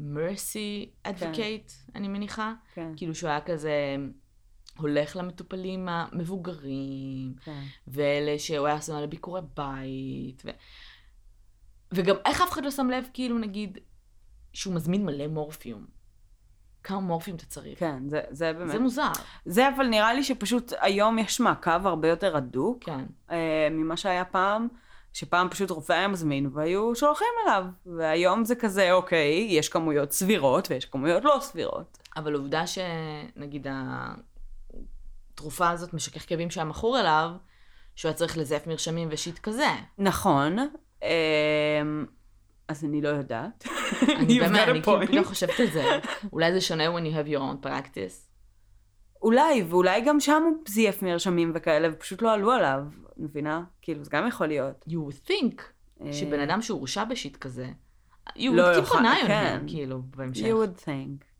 [0.00, 2.52] mercy advocate, אני מניחה.
[2.74, 3.96] כן, כאילו שהוא היה כזה
[4.78, 7.62] הולך למטופלים המבוגרים, כן.
[7.86, 10.50] ואלה שהוא היה עושה לביקורי בית, ו...
[11.92, 13.78] וגם איך אף אחד לא שם לב, כאילו נגיד,
[14.52, 15.86] שהוא מזמין מלא מורפיום.
[16.82, 17.78] כמה מורפיום אתה צריך.
[17.78, 18.72] כן, זה, זה באמת.
[18.72, 19.12] זה מוזר.
[19.44, 23.04] זה אבל נראה לי שפשוט היום יש מעקב הרבה יותר הדוק כן.
[23.30, 24.68] אה, ממה שהיה פעם,
[25.12, 27.64] שפעם פשוט רופא היה מזמין והיו שולחים אליו.
[27.86, 31.98] והיום זה כזה, אוקיי, יש כמויות סבירות ויש כמויות לא סבירות.
[32.16, 33.66] אבל עובדה שנגיד
[35.34, 37.30] התרופה הזאת משכך כאבים שהיה מכור אליו,
[37.94, 39.68] שהוא היה צריך לזייף מרשמים ושיט כזה.
[39.98, 40.58] נכון,
[41.02, 41.82] אה,
[42.68, 43.64] אז אני לא יודעת.
[44.20, 45.06] אני באמת, אני כאילו.
[45.06, 45.84] פתאום חושבת על זה.
[46.32, 48.32] אולי זה שונה when you have your own practice.
[49.22, 52.82] אולי, ואולי גם שם הוא זייף מרשמים וכאלה, ופשוט לא עלו עליו,
[53.16, 53.62] מבינה?
[53.82, 54.84] כאילו, זה גם יכול להיות.
[54.88, 55.62] you would think
[56.00, 57.68] אה, שבן אדם שהורשע בשיט כזה,
[58.28, 59.60] you לא would keep an eye on כן.
[59.66, 60.44] him, כאילו, בהמשך.
[60.44, 61.31] You would think.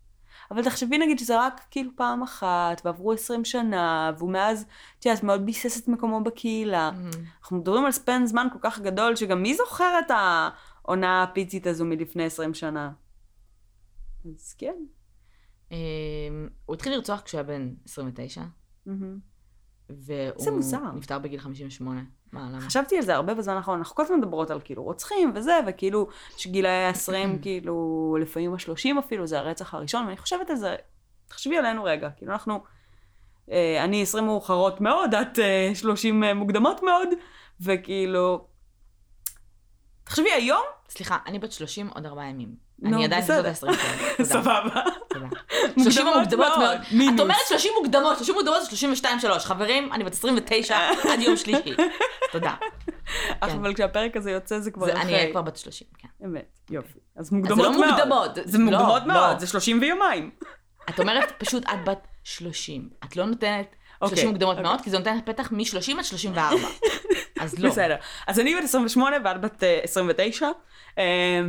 [0.52, 4.64] אבל תחשבי נגיד שזה רק כאילו פעם אחת, ועברו 20 שנה, והוא מאז,
[4.98, 6.90] את יודעת, מאוד ביסס את מקומו בקהילה.
[6.90, 7.16] Mhm.
[7.40, 11.84] אנחנו מדברים על ספן זמן כל כך גדול, שגם מי זוכר את העונה הפיצית הזו
[11.84, 12.92] מלפני 20 שנה?
[14.24, 14.74] אז כן.
[15.70, 15.76] אמ,
[16.66, 18.42] הוא התחיל לרצוח כשהוא היה בן 29,
[18.86, 19.18] מהמם.
[19.88, 20.92] זה והוא.
[20.96, 22.02] נפטר בגיל 58.
[22.32, 22.60] מה, למה?
[22.60, 26.08] חשבתי על זה הרבה בזמן האחרון, אנחנו כל הזמן מדברות על כאילו רוצחים וזה, וכאילו
[26.36, 30.76] שגילאי ה-20, כאילו לפעמים ה-30 אפילו, זה הרצח הראשון, ואני חושבת על זה,
[31.28, 32.62] תחשבי עלינו רגע, כאילו אנחנו,
[33.50, 37.08] אה, אני 20 מאוחרות מאוד, את אה, 30 אה, מוקדמות מאוד,
[37.60, 38.46] וכאילו,
[40.04, 42.72] תחשבי היום, סליחה, אני בת 30 עוד ארבעה ימים.
[42.84, 43.50] אני עדיין בסדר.
[43.50, 44.16] בשנות ה-20 שלי.
[44.16, 44.28] תודה.
[44.28, 44.82] סבבה.
[45.08, 45.26] תודה.
[45.84, 46.80] 30 מוקדמות מאוד.
[47.14, 48.86] את אומרת 30 מוקדמות, 30 מוקדמות זה
[49.36, 49.38] 32-3.
[49.38, 50.76] חברים, אני בת 29
[51.12, 51.74] עד יום שלישי.
[52.32, 52.54] תודה.
[53.40, 53.56] אך כן.
[53.58, 55.02] אבל כשהפרק הזה יוצא זה כבר זה- אחרי.
[55.02, 56.08] אני אהיה כבר בת 30, כן.
[56.24, 56.98] אמת, יופי.
[57.16, 57.90] אז אז זה מוקדמות לא מאוד.
[57.90, 58.30] מוקדמות.
[58.44, 59.38] זה מוקדמות לא, מאוד, לא.
[59.38, 60.30] זה 30 ויומיים.
[60.88, 62.88] את אומרת פשוט את בת 30.
[63.04, 64.62] את לא נותנת 30 אוקיי, מוקדמות אוקיי.
[64.62, 66.56] מאוד, כי זה נותן פתח מ-30 עד 34.
[67.40, 67.70] אז לא.
[67.70, 67.96] בסדר.
[68.26, 70.48] אז אני בת 28 ואת בת אה, 29.
[70.98, 71.02] אמ,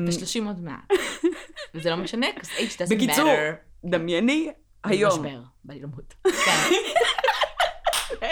[0.06, 0.92] ב-30 עוד מעט.
[1.76, 3.90] וזה לא משנה, because age doesn't בקיצור, matter.
[3.90, 4.52] דמייני
[4.84, 5.12] היום.
[5.26, 6.14] משבר, בא לי למות.
[8.20, 8.28] כן.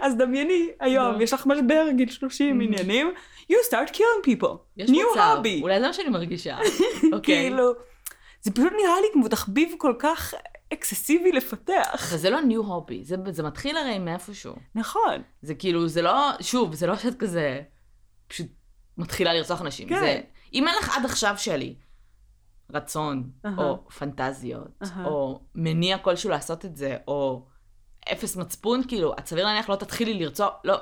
[0.00, 1.22] אז דמייני, היום נו.
[1.22, 3.12] יש לך משבר, גיל 30, עניינים,
[3.52, 4.82] you start killing people.
[4.82, 5.62] new hobby.
[5.62, 6.58] אולי זה מה שאני מרגישה.
[7.12, 7.20] אוקיי.
[7.20, 7.72] כאילו,
[8.40, 10.34] זה פשוט נראה לי כמו תחביב כל כך
[10.72, 12.08] אקססיבי לפתח.
[12.10, 14.54] אבל זה לא ניו הובי, זה, זה מתחיל הרי מאיפשהו.
[14.74, 15.22] נכון.
[15.42, 17.60] זה כאילו, זה לא, שוב, זה לא שאת כזה
[18.28, 18.46] פשוט
[18.98, 19.88] מתחילה לרצוח אנשים.
[19.88, 20.00] כן.
[20.00, 20.20] זה,
[20.54, 21.74] אם אין לך עד עכשיו שלי
[22.72, 23.54] רצון, אהה.
[23.58, 25.04] או פנטזיות, אהה.
[25.04, 27.46] או מניע כלשהו לעשות את זה, או
[28.12, 30.76] אפס מצפון, כאילו, את סביר להניח לא תתחילי לרצוח, לא,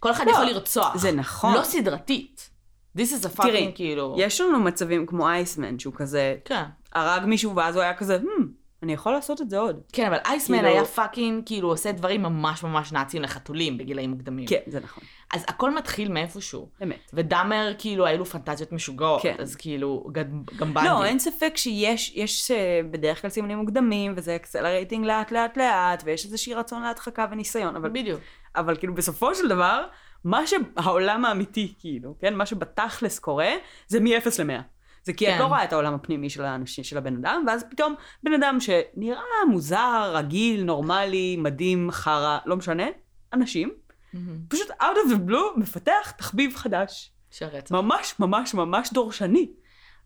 [0.00, 0.96] כל אחד לא, יכול לרצוח.
[0.96, 1.54] זה נכון.
[1.54, 2.50] לא סדרתית.
[2.96, 4.16] This is a תראי, fucking כאילו...
[4.18, 6.64] יש לנו מצבים כמו אייסמן, שהוא כזה כן.
[6.92, 8.39] הרג מישהו ואז הוא היה כזה, hmm,
[8.82, 9.80] אני יכול לעשות את זה עוד.
[9.92, 14.46] כן, אבל אייסמן כאילו- היה fucking, כאילו, עושה דברים ממש ממש נאצים לחתולים בגילאים מוקדמים.
[14.46, 15.04] כן, זה נכון.
[15.34, 16.68] אז הכל מתחיל מאיפשהו.
[16.82, 17.10] אמת.
[17.14, 19.22] ודאמר, כאילו, היו לו פנטזיות משוגעות.
[19.22, 19.34] כן.
[19.38, 20.88] אז כאילו, גם- גם בנדי.
[20.88, 26.02] לא, אין ספק שיש יש אה, בדרך כלל סימנים מוקדמים, וזה accelerating לאט לאט לאט,
[26.06, 28.20] ויש איזושהי רצון להדחקה וניסיון, אבל, בדיוק.
[28.56, 29.84] אבל כאילו בסופו של דבר,
[30.24, 33.48] מה שהעולם האמיתי, כאילו, כן, מה שבתכלס קורה,
[33.88, 34.10] זה מ-0
[34.44, 34.62] ל-100.
[35.02, 35.38] זה כי את כן.
[35.38, 39.22] לא רואה את העולם הפנימי של האנשים, של הבן אדם, ואז פתאום בן אדם שנראה
[39.50, 42.84] מוזר, רגיל, נורמלי, מדהים, חרא, לא משנה,
[43.32, 43.74] אנשים,
[44.12, 44.38] מהמם.
[44.48, 47.12] פשוט out of the blue מפתח תחביב חדש.
[47.30, 47.74] שרצח.
[47.74, 49.52] ממש ממש ממש דורשני.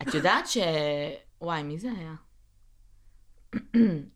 [0.03, 0.59] את יודעת ש...
[1.41, 2.15] וואי, מי זה היה?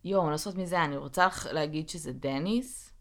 [0.04, 2.94] יואו, אני לא זוכרת מי זה היה, אני רוצה לך להגיד שזה דניס.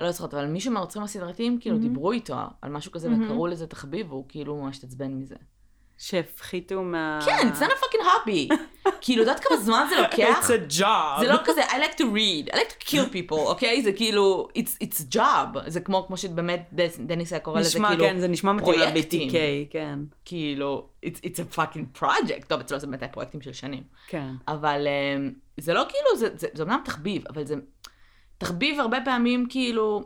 [0.00, 1.88] לא זוכרת, אבל מישהו מהרוצחים הסדרתיים, כאילו, מהמם.
[1.88, 3.24] דיברו איתו על משהו כזה, מהמם.
[3.24, 5.36] וקראו לזה תחביב, והוא כאילו ממש התעצבן מזה.
[6.00, 7.18] שהפחיתו מה...
[7.24, 8.54] כן, it's not a fucking hobby.
[9.00, 10.38] כאילו, יודעת כמה זמן זה לוקח?
[10.40, 11.20] It's a job.
[11.20, 13.82] זה לא כזה, I like to read, I like to kill people, אוקיי?
[13.82, 15.58] זה כאילו, it's, it's job.
[15.66, 16.70] זה כמו, כמו שבאמת
[17.06, 19.28] דניס היה קורא לזה, נשמע, כאילו, כן, זה נשמע מתאים פרויקטים.
[19.28, 19.34] ל-BTK,
[19.72, 19.98] כן.
[20.24, 22.44] כאילו, it's, it's a fucking project.
[22.46, 23.82] טוב, אצלו זה באמת היה פרויקטים של שנים.
[24.08, 24.30] כן.
[24.48, 24.86] אבל
[25.16, 27.54] אמ, זה לא כאילו, זה, זה, זה אומנם תחביב, אבל זה
[28.38, 30.02] תחביב הרבה פעמים כאילו,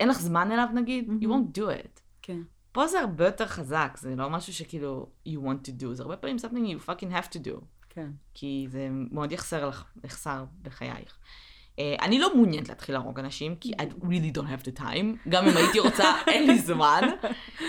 [0.00, 1.44] אין לך זמן אליו נגיד, you מהמם.
[1.44, 2.00] won't do it.
[2.22, 2.38] כן.
[2.72, 6.16] פה זה הרבה יותר חזק, זה לא משהו שכאילו you want to do, זה הרבה
[6.16, 8.10] פעמים something you fucking have to do, כן.
[8.34, 11.18] כי זה מאוד יחסר לך, יחסר בחייך.
[11.76, 15.48] Uh, אני לא מעוניינת להתחיל להרוג אנשים, כי I really don't have the time, גם
[15.48, 17.00] אם הייתי רוצה, אין לי זמן.
[17.22, 17.64] Uh,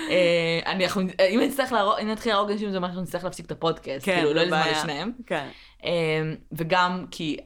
[0.65, 3.51] אני, אנחנו, אם נצטרך להרוג, אם נתחיל להרוג אנשים, זה אומר שאנחנו נצטרך להפסיק את
[3.51, 4.77] הפודקאסט, כן, כאילו, לא זה יהיה לי זמן בעיה.
[4.79, 5.11] לשניהם.
[5.25, 5.49] כן.
[5.83, 5.89] אמ,
[6.51, 7.37] וגם כי,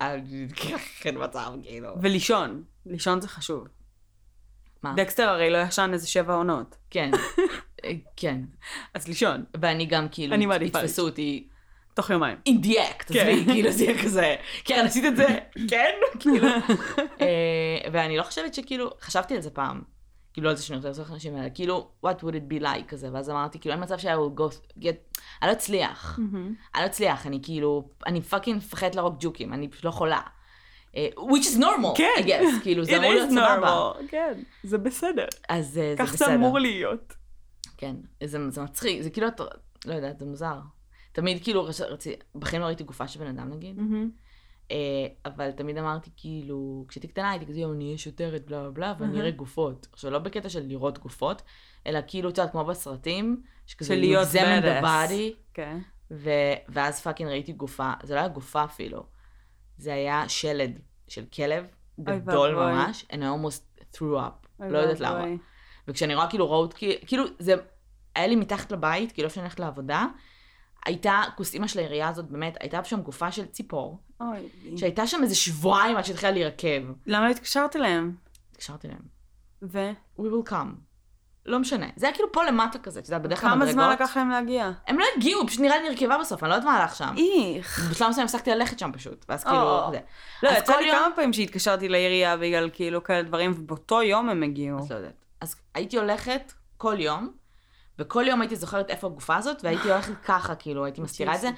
[1.02, 1.90] כן מצב, כאילו.
[2.02, 2.64] ולישון.
[2.86, 3.68] לישון זה חשוב.
[4.84, 4.94] מה?
[4.96, 6.78] דקסטר הרי לא ישן איזה שבע עונות.
[6.90, 7.12] כן,
[7.86, 8.42] אה, כן.
[8.94, 9.44] אז לישון.
[9.62, 11.48] ואני גם כאילו, אני מעדיפה יתפסו אותי
[11.94, 12.38] תוך יומיים.
[12.50, 13.28] in the act, כן.
[13.28, 14.36] עזבי, כאילו זה יהיה כזה,
[14.66, 15.28] כן, עשית את זה,
[15.72, 16.48] כן, כאילו.
[17.22, 19.82] אה, ואני לא חושבת שכאילו, חשבתי על זה פעם,
[20.34, 23.10] כאילו על זה שאני רוצה לרצוח אנשים האלה, כאילו, what would it be like כזה,
[23.14, 26.20] ואז אמרתי, כאילו, אין מצב שה will go, get, אני לא אצליח,
[26.76, 30.20] אני לא אצליח, אני כאילו, אני fucking מפחדת להרוג ג'וקים, אני פשוט לא יכולה.
[30.96, 32.10] אה, which is normal, כן.
[32.18, 33.92] I guess, כאילו, זה אמור להיות סבבה.
[34.08, 35.26] כן, זה בסדר.
[35.50, 36.28] אז אה, זה כך בסדר.
[36.28, 37.14] זה אמור להיות.
[37.78, 39.28] כן, זה, זה מצחיק, זה כאילו,
[39.86, 40.60] לא יודעת, זה מוזר.
[41.12, 43.80] תמיד כאילו, רצ- רצי, בחיים לא ראיתי גופה של בן אדם נגיד,
[44.72, 44.76] אה,
[45.26, 49.20] אבל תמיד אמרתי כאילו, כשהייתי קטנה הייתי כזה, אני אהיה שוטרת, בלה בלה בלה, ואני.
[49.20, 49.88] אראה גופות.
[49.94, 51.42] עכשיו, לא בקטע של לראות גופות,
[51.88, 54.28] אלא כאילו, את יודעת, כמו בסרטים, שכזה, של להיות
[54.84, 55.78] body, כן.
[56.12, 56.30] ו...
[56.70, 59.04] ואז fucking ראיתי גופה, זה לא היה גופה אפילו,
[59.78, 61.66] זה היה שלד של כלב,
[62.00, 62.74] גדול ואבוי.
[62.74, 65.00] ממש, and I almost threw up, אוי לא יודעת.
[65.00, 65.26] למה.
[65.88, 66.74] וכשאני רואה כאילו road,
[67.08, 67.56] כאילו, זה,
[68.16, 70.06] היה לי מתחת לבית, כאילו שאני הולכת לעבודה,
[70.86, 74.50] הייתה, כוס אימא של העירייה הזאת, באמת, הייתה שם גופה של ציפור, אוי.
[74.78, 76.94] שהייתה שם איזה שבועיים עד שהתחילה להירקב.
[77.06, 78.16] למה התקשרת אליהם?
[78.52, 79.02] התקשרתי להם,
[79.62, 79.92] ו?
[80.20, 80.87] we will come.
[81.48, 81.86] לא משנה.
[81.96, 84.02] זה היה כאילו פה למטה כזה, את יודעת, בדרך כלל כמה זמן מדרגות.
[84.02, 84.72] לקח להם להגיע?
[84.88, 87.14] הם לא הגיעו, פשוט נראה לי נרכבה בסוף, אני לא יודעת מה הלך שם.
[87.58, 87.90] איך.
[87.92, 89.88] בשלב מסוים הפסקתי ללכת שם פשוט, ואז או, כאילו.
[89.92, 90.00] זה.
[90.44, 94.44] לא, יצא לי יום- כמה פעמים שהתקשרתי לעירייה בגלל כאילו כאלה דברים, ובאותו יום הם
[94.44, 94.80] הגיעו.
[94.80, 95.26] אז לא יודעת.
[95.42, 97.32] אז הייתי הולכת כל יום,
[98.00, 101.50] וכל יום הייתי זוכרת איפה הגופה הזאת, והייתי הולכת ככה, כאילו, הייתי מסתירה את זה.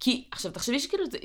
[0.00, 1.18] כי, עכשיו, תחשבי שכאילו זה...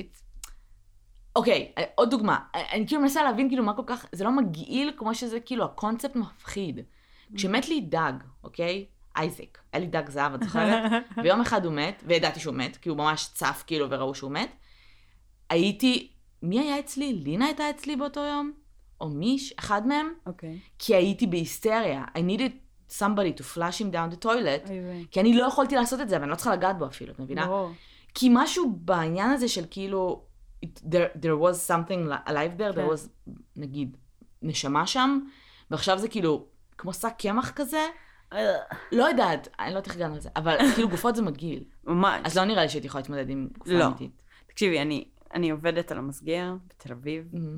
[1.36, 2.38] אוקיי, אה, עוד דוגמה.
[2.56, 5.66] אה, אני כאילו מנסה להבין כאילו מה כל כך, זה לא מגעיל כמו שזה כאילו
[5.66, 6.80] הקונספט מפחיד.
[7.36, 8.14] כשמת לי דג,
[8.44, 8.86] אוקיי?
[9.18, 10.92] אייזק, היה לי דג זהב, את זוכרת?
[11.24, 14.52] ויום אחד הוא מת, וידעתי שהוא מת, כי הוא ממש צף כאילו וראו שהוא מת.
[15.50, 16.12] הייתי,
[16.42, 17.14] מי היה אצלי?
[17.14, 18.52] לינה הייתה אצלי באותו יום?
[19.02, 19.54] או מיש?
[19.60, 20.14] אחד מהם?
[20.26, 20.60] אוקיי.
[20.80, 22.06] כי הייתי בהיסטריה.
[22.16, 22.52] I needed
[22.92, 24.70] somebody to flush him down the toilet.
[25.12, 27.46] כי אני לא יכולתי לעשות את זה, ואני לא צריכה לגעת בו אפילו, את מבינה?
[27.46, 27.72] ברור.
[28.14, 30.24] כי משהו בעניין הזה של כאילו,
[30.66, 32.88] it, there, there was something alive there, כן.
[32.88, 33.98] there was, נגיד,
[34.42, 35.20] נשמה שם,
[35.72, 36.46] ועכשיו זה כאילו,
[36.78, 37.88] כמו שק קמח כזה,
[38.92, 41.64] לא יודעת, אני לא יודעת איך הגענו לזה, אבל כאילו גופות זה מגעיל.
[41.84, 42.22] ממש.
[42.24, 43.86] אז לא נראה לי שהייתי יכולה להתמודד עם גופה לא.
[43.86, 44.24] אמיתית.
[44.48, 47.58] תקשיבי, אני, אני עובדת על המסגר בתל אביב, מהמם.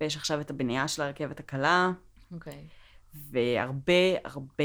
[0.00, 1.90] ויש עכשיו את הבנייה של הרכבת הקלה,
[2.32, 2.66] אוקיי.
[3.14, 3.92] והרבה
[4.24, 4.64] הרבה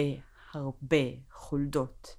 [0.53, 0.97] הרבה
[1.31, 2.15] חולדות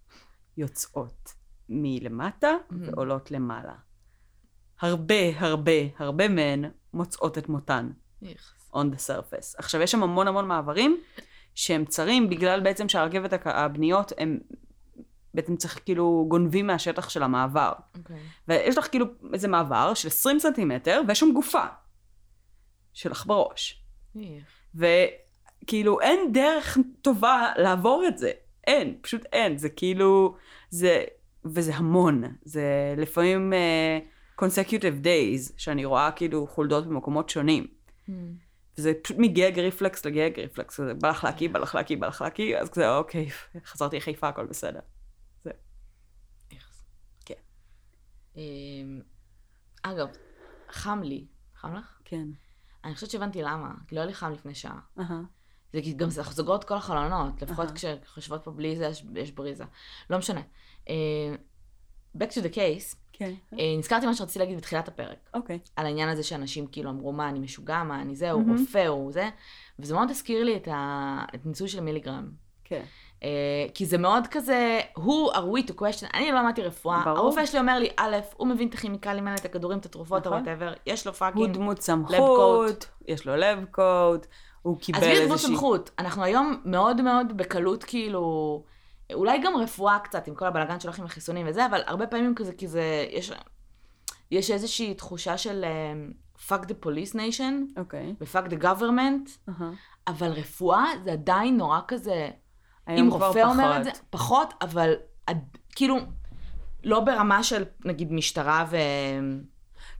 [0.57, 1.33] יוצאות
[1.68, 3.75] מלמטה ועולות למעלה.
[4.81, 6.64] הרבה הרבה הרבה מהן
[6.95, 7.91] מוצאות את מותן
[8.23, 8.71] איכס.
[8.75, 9.55] on the surface.
[9.59, 11.01] עכשיו, יש שם המון המון מעברים
[11.61, 14.39] שהם צרים בגלל בעצם שהרכבת הבניות הם
[15.35, 17.73] בעצם צריך כאילו גונבים מהשטח של המעבר.
[17.99, 18.17] אוקיי.
[18.49, 21.65] ויש לך כאילו איזה מעבר של 20 סנטימטר ויש שם גופה
[22.93, 23.83] שלך בראש.
[24.17, 24.85] איך.
[25.65, 28.31] וכאילו אין דרך טובה לעבור את זה.
[28.67, 29.59] אין, פשוט אין.
[29.59, 30.37] זה כאילו,
[30.71, 31.05] זה,
[31.45, 32.23] וזה המון.
[32.43, 37.67] זה לפעמים uh, consecutive days, שאני רואה כאילו חולדות במקומות שונים.
[38.09, 38.13] Hmm.
[38.81, 42.22] וזה פשוט מגג ריפלקס לגג ריפלקס, כזה בא לך להקיא, בא לך להקיא, בא לך
[42.22, 43.28] להקיא, אז כזה אוקיי,
[43.64, 44.81] חזרתי לחיפה, הכל בסדר.
[46.53, 46.85] איכס.
[47.24, 47.35] כן.
[48.37, 49.01] אמ,
[49.83, 50.09] אגב,
[50.70, 51.26] חם לי.
[51.57, 51.99] חם לך?
[52.05, 52.28] כן.
[52.85, 53.74] אני חושבת שהבנתי למה.
[53.89, 54.81] כי לא היה לי חם לפני שעה.
[55.72, 57.68] זה כי גם זה- אנחנו סוגרות כל החלונות, לפחות.
[57.74, 59.64] כשחושבות פה בלי זה יש, בריזה.
[60.11, 60.41] לא משנה.
[60.89, 61.35] אה,
[62.18, 63.33] back to the case, כן.
[63.59, 65.59] אה, נזכרתי מה שרציתי להגיד בתחילת הפרק, אוקיי.
[65.77, 68.59] על העניין הזה שאנשים כאילו אמרו מה אני משוגע, מה אני זה, הוא מהמם.
[68.61, 69.29] רופא, הוא זה,
[69.79, 70.68] וזה מאוד הזכיר לי את,
[71.45, 72.29] הניסוי של מיליגרם.
[72.64, 72.83] כן.
[73.23, 73.29] אה,
[73.75, 77.18] כי זה מאוד כזה, who are we to question, אני לא למדתי רפואה, ברור.
[77.18, 80.33] הרופא שלי אומר לי, א', הוא מבין את הכימיקלים האלה, את הכדורים, את התרופות, נכון.
[80.33, 81.85] ה whatever, יש לו הוא fucking, דמות coat.
[81.85, 84.26] סמכות, יש לו lab coat,
[84.62, 85.51] הוא קיבל עזבי את דמות איזושהי...
[85.51, 88.62] סמכות, אנחנו היום מאוד מאוד בקלות כאילו,
[89.15, 92.53] אולי גם רפואה קצת עם כל הבלאגן שלך עם החיסונים וזה, אבל הרבה פעמים כזה,
[92.53, 93.33] כי זה, יש,
[94.31, 98.15] יש איזושהי תחושה של um, fuck the police nation אוקיי.
[98.21, 99.71] ו-fuck the government, אהה.
[100.07, 102.29] אבל רפואה זה עדיין נורא כזה,
[102.89, 104.09] אם רופא אומר את זה, פחות.
[104.11, 104.95] פחות, אבל
[105.27, 105.99] עד, כאילו,
[106.85, 108.77] לא ברמה של נגיד משטרה ו...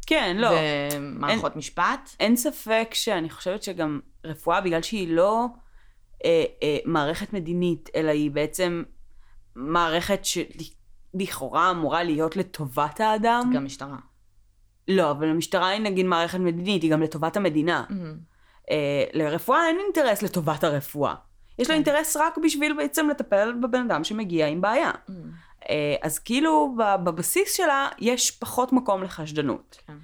[0.07, 0.51] כן, לא.
[0.93, 2.11] ומערכות משפט.
[2.21, 5.47] אין ספק שאני חושבת שגם רפואה, בגלל שהיא לא
[6.25, 8.83] אה, אה, מערכת מדינית, אלא היא בעצם
[9.61, 13.51] מערכת שלכאורה אמורה להיות לטובת האדם.
[13.55, 13.97] גם משטרה.
[14.89, 17.85] לא, אבל המשטרה היא נגיד מערכת מדינית, היא גם לטובת המדינה.
[17.89, 18.19] מהמם.
[18.71, 21.15] אה, לרפואה אין אינטרס לטובת הרפואה.
[21.59, 21.75] יש לה כן.
[21.75, 24.91] אינטרס רק בשביל בעצם לטפל בבן אדם שמגיע עם בעיה.
[25.09, 25.31] מהמם.
[25.71, 29.79] אה, אז כאילו בבסיס שלה יש פחות מקום לחשדנות.
[29.87, 29.95] כן.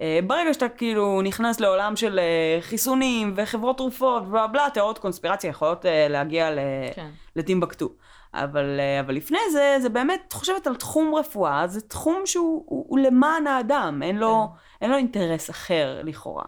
[0.00, 5.86] אה, ברגע שאתה כאילו נכנס לעולם של אה, חיסונים וחברות תרופות ובלה, תיאוריות קונספירציה יכולות
[5.86, 6.50] אה, להגיע
[6.94, 7.10] כן.
[7.36, 7.88] לטימבקטו.
[8.34, 12.64] אבל, אה, אבל לפני זה, זה באמת, את חושבת על תחום רפואה, זה תחום שהוא
[12.66, 14.48] הוא, הוא למען האדם, אין לו,
[14.80, 16.44] אין לו אינטרס אחר לכאורה.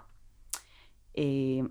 [1.18, 1.22] אה,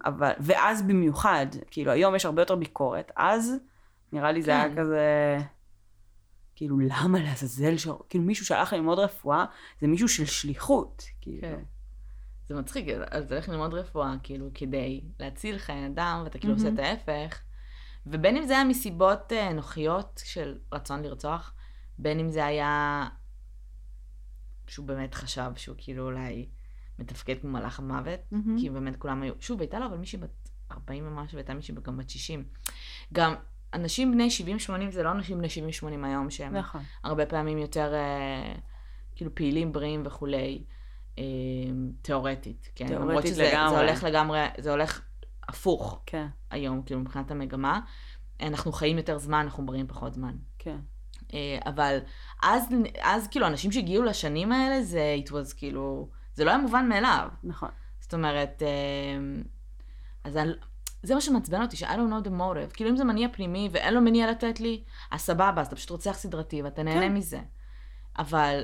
[0.06, 3.56] אבל, ואז במיוחד, כאילו היום יש הרבה יותר ביקורת, אז
[4.12, 4.58] נראה לי זה כן.
[4.58, 5.38] היה כזה,
[6.56, 7.88] כאילו למה לעזאזל, ש...
[8.10, 9.46] כאילו מישהו שהלך ללמוד רפואה,
[9.82, 11.42] זה מישהו של שליחות, כאילו.
[11.42, 11.64] כן.
[12.50, 16.66] זה מצחיק, אז אתה הולך ללמוד רפואה, כאילו, כדי להציל חיי אדם, ואתה כאילו עושה
[16.66, 16.80] מהמם.
[16.80, 17.42] את ההפך.
[18.06, 21.54] ובין אם זה היה מסיבות אה, נוחיות של רצון לרצוח,
[21.98, 23.08] בין אם זה היה
[24.68, 26.50] שהוא באמת חשב שהוא כאילו אולי
[27.00, 28.60] מתפקד כמו מלאך המוות, מהמם.
[28.60, 31.98] כי באמת כולם היו, שוב, הייתה לו אבל מישהי בת 40 ומשהו, והייתה מישהי גם
[31.98, 32.44] בת 60.
[33.14, 33.36] גם
[33.74, 34.28] אנשים בני
[34.68, 36.82] 70-80 זה לא אנשים בני 70-80 היום, שהם נכון.
[37.04, 38.56] הרבה פעמים יותר אה,
[39.16, 40.64] כאילו פעילים, בריאים וכולי,
[41.18, 41.24] אה,
[42.02, 42.88] תיאורטית, כן?
[42.88, 43.76] למרות תיאורטית שזה לגמרי.
[43.76, 45.02] זה הולך לגמרי, זה הולך
[45.50, 47.80] הפוך כן, היום, כאילו מבחינת המגמה.
[48.42, 50.36] אנחנו חיים יותר זמן, אנחנו בריאים פחות זמן.
[50.60, 50.78] כן.
[51.34, 51.98] אה, אבל
[52.44, 52.64] אז,
[53.02, 57.30] אז כאילו אנשים שהגיעו לשנים האלה, זה it was כאילו, זה לא היה מובן מאליו.
[57.44, 57.70] נכון.
[58.00, 59.42] זאת אומרת, אה,
[60.24, 60.52] אז אני,
[61.04, 62.74] זה מה שמעצבן אותי, ש-I don't know the motive.
[62.74, 65.90] כאילו אם זה מניע פנימי ואין לו מניע לתת לי, אז סבבה, אז אתה פשוט
[65.90, 67.14] רוצח סדרתי ואתה נהנה כן.
[67.14, 67.40] מזה.
[68.18, 68.64] אבל,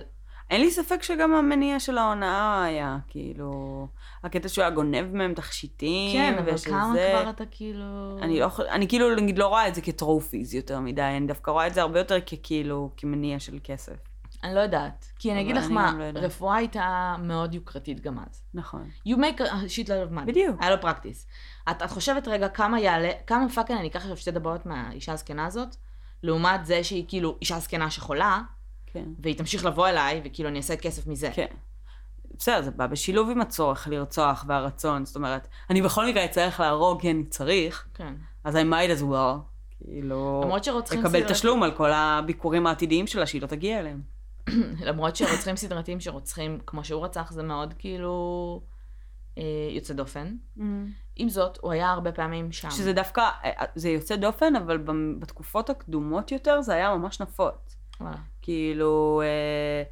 [0.49, 3.87] אין לי ספק שגם המניע של ההונאה היה, כאילו,
[4.23, 6.57] הקטע שהוא היה גונב מהם תכשיטים, כן, אבל.
[6.57, 8.17] כמה כבר אתה כאילו...
[8.21, 11.51] אני, לא, אני כאילו, נגיד, לא רואה את זה כ trophies יותר מדי, אני דווקא
[11.51, 13.97] רואה את זה הרבה יותר ככאילו, כמניע של כסף.
[14.43, 15.11] אני לא יודעת.
[15.19, 16.19] כי אני אגיד לך אני מה, לא.
[16.19, 18.43] רפואה הייתה מאוד יוקרתית גם אז.
[18.53, 18.89] נכון.
[19.07, 20.25] You make a shit load of money.
[20.25, 20.55] בדיוק.
[20.59, 21.27] היה לו practice.
[21.71, 25.45] את, את חושבת רגע כמה יעלה, כמה fucking אני אקח עכשיו שתי דברות מהאישה הזקנה
[25.45, 25.75] הזאת,
[26.23, 28.41] לעומת זה שהיא כאילו אישה זקנה שחולה,
[28.93, 29.05] כן.
[29.19, 31.29] והיא תמשיך לבוא אליי, וכאילו אני אעשה את כסף מזה.
[31.33, 31.45] כן.
[32.37, 37.01] בסדר, זה בא בשילוב עם הצורך לרצוח והרצון, זאת אומרת, אני בכל מקרה אצטרך להרוג
[37.01, 38.13] כי אני צריך, כן.
[38.43, 39.39] אז I might as well,
[39.77, 44.01] כאילו, למרות שרוצחים לקבל סדרתי- תשלום על כל הביקורים העתידיים שלה שהיא לא תגיע אליהם.
[44.87, 48.61] למרות שרוצחים סדרתיים שרוצחים כמו שהוא רצח, זה מאוד כאילו
[49.37, 50.35] אה, יוצא דופן.
[51.15, 52.71] עם זאת, הוא היה הרבה פעמים שם.
[52.71, 54.77] שזה דווקא, אה, זה יוצא דופן, אבל
[55.19, 57.75] בתקופות הקדומות יותר זה היה ממש נפוץ.
[58.01, 58.17] וואלה.
[58.49, 59.83] כאילו, אה,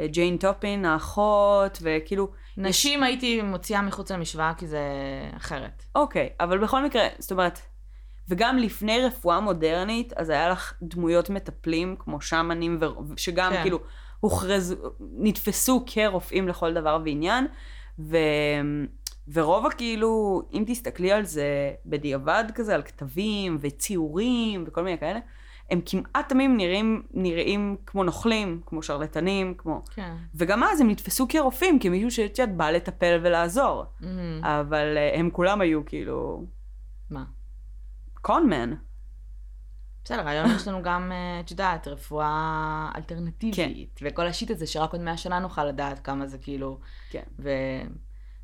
[0.00, 4.80] אה, ג'יין טופין, האחות, וכאילו, נשים הייתי מוציאה מחוץ למשוואה כי זה
[5.36, 5.84] אחרת.
[5.94, 7.58] אוקיי, אבל בכל מקרה, זאת אומרת,
[8.28, 13.62] וגם לפני רפואה מודרנית, אז היה לך דמויות מטפלים, כמו שמנים, ו- שגם כן.
[13.62, 13.78] כאילו
[14.20, 14.74] הוכרזו,
[15.18, 17.46] נתפסו כרופאים לכל דבר ועניין,
[17.98, 18.16] ו...
[19.32, 25.18] ורוב הכאילו, אם תסתכלי על זה בדיעבד כזה, על כתבים וציורים וכל מיני כאלה,
[25.70, 29.82] הם כמעט תמיד נראים, נראים כמו נוכלים, כמו שרלטנים, כמו...
[29.94, 30.14] כן.
[30.34, 33.84] וגם אז הם נתפסו כרופאים, כמישהו שאת יודעת, בא לטפל ולעזור.
[34.00, 34.44] מהמם.
[34.44, 36.44] אבל אה, הם כולם היו כאילו
[37.10, 37.24] מה?
[38.14, 38.74] קונמן.
[40.04, 43.56] בסדר, היום יש לנו גם, אה, את יודעת, רפואה אלטרנטיבית,
[43.96, 44.06] כן.
[44.06, 46.78] וכל השיט הזה שרק עוד מאה שנה נוכל לדעת כמה זה כאילו,
[47.10, 47.22] כן.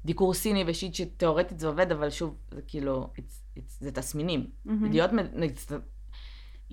[0.05, 4.51] ודיקור סיני ושיט שתאורטית זה עובד, אבל שוב, זה כאילו, it's, it's, זה תסמינים.
[4.65, 4.91] מהמם.
[4.91, 5.11] להיות,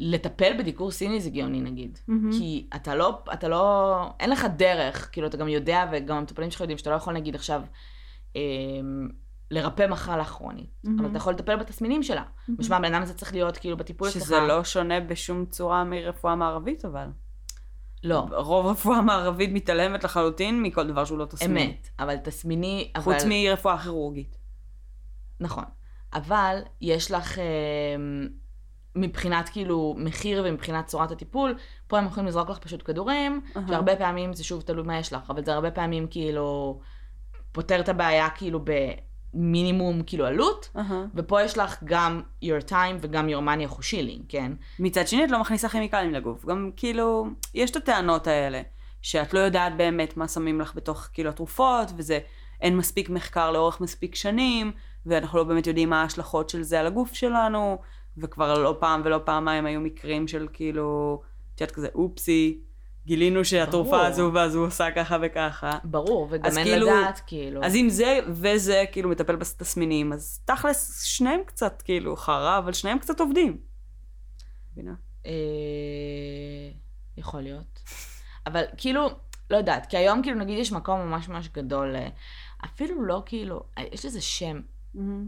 [0.01, 1.99] לטפל בדיקור סיני זה גאוני נגיד.
[2.07, 2.31] מהמם.
[2.31, 6.61] כי אתה לא, אתה לא, אין לך דרך, כאילו אתה גם יודע, וגם המטופלים שלך
[6.61, 7.61] יודעים שאתה לא יכול נגיד עכשיו
[8.35, 8.41] אה,
[9.51, 10.99] לרפא מחלה כרונית, מהמם.
[10.99, 12.23] אבל אתה יכול לטפל בתסמינים שלה.
[12.49, 14.23] משמע, הבן אדם הזה צריך להיות כאילו בטיפול אצלך.
[14.23, 17.07] שזה לא שונה בשום צורה מרפואה מערבית, אבל.
[18.03, 18.25] לא.
[18.31, 21.67] רוב רפואה מערבית מתעלמת לחלוטין מכל דבר שהוא לא תסמין.
[21.67, 23.03] אמת, אבל תסמיני, אבל...
[23.03, 24.37] חוץ מרפואה כירורגית.
[25.39, 25.63] נכון.
[26.13, 27.45] אבל יש לך, אה,
[28.95, 31.55] מבחינת כאילו מחיר ומבחינת צורת הטיפול,
[31.87, 33.67] פה הם יכולים לזרוק לך פשוט כדורים, אהה.
[33.67, 36.79] שהרבה פעמים זה שוב תלוי מה יש לך, אבל זה הרבה פעמים כאילו
[37.51, 38.59] פותר את הבעיה כאילו
[39.33, 41.05] במינימום כאילו עלות, אהה.
[41.15, 44.51] ופה יש לך גם your time וגם your money החושילינג, כן?
[44.79, 46.45] מצד שני, את לא מכניסה כימיקלים לגוף.
[46.45, 48.61] גם כאילו, יש את הטענות האלה,
[49.01, 52.19] שאת לא יודעת באמת מה שמים לך בתוך כאילו התרופות, וזה,
[52.61, 54.71] אין מספיק מחקר לאורך מספיק שנים,
[55.05, 57.77] ואנחנו לא באמת יודעים מה ההשלכות של זה על הגוף שלנו,
[58.21, 61.21] וכבר לא פעם ולא פעמיים היו מקרים של כאילו,
[61.55, 62.59] את יודעת כזה, אופסי,
[63.05, 64.01] גילינו שהתרופה ברור.
[64.05, 65.77] הזו ואז הוא עושה ככה וככה.
[65.83, 67.63] ברור, וגם אין כאילו- לדעת, כאילו.
[67.63, 72.99] אז אם זה וזה כאילו מטפל בתסמינים, אז תכלס שניהם קצת כאילו חרא, אבל שניהם
[72.99, 73.57] קצת עובדים.
[74.73, 74.93] מבינה?
[75.25, 75.31] אה,
[77.17, 77.79] יכול להיות.
[78.47, 79.09] אבל כאילו,
[79.49, 82.07] לא יודעת, כי היום כאילו נגיד יש מקום ממש ממש גדול, אה,
[82.65, 84.59] אפילו לא כאילו, אה, יש לזה שם,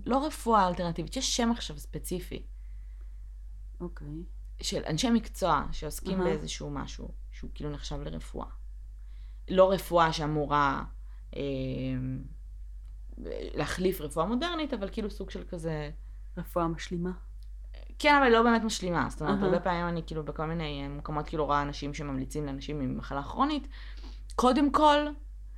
[0.06, 2.44] לא רפואה אלטרנטיבית, יש שם עכשיו ספציפי,
[3.82, 4.24] אוקיי.
[4.62, 6.30] של אנשי מקצוע שעוסקים אהה.
[6.30, 8.48] באיזשהו משהו, שהוא כאילו נחשב לרפואה.
[9.50, 10.84] לא רפואה שאמורה
[11.36, 11.42] אה,
[13.54, 15.92] להחליף רפואה מודרנית, אבל כאילו סוג של כזה...
[16.38, 17.12] רפואה משלימה.
[18.00, 19.08] כן, אבל לא באמת משלימה.
[19.10, 19.46] זאת אומרת, אהה.
[19.46, 23.24] הרבה פעמים אני כאילו בכל מיני אה, מקומות כאילו רואה אנשים שממליצים לאנשים עם מחלה
[23.24, 23.68] כרונית.
[24.36, 24.98] קודם כל,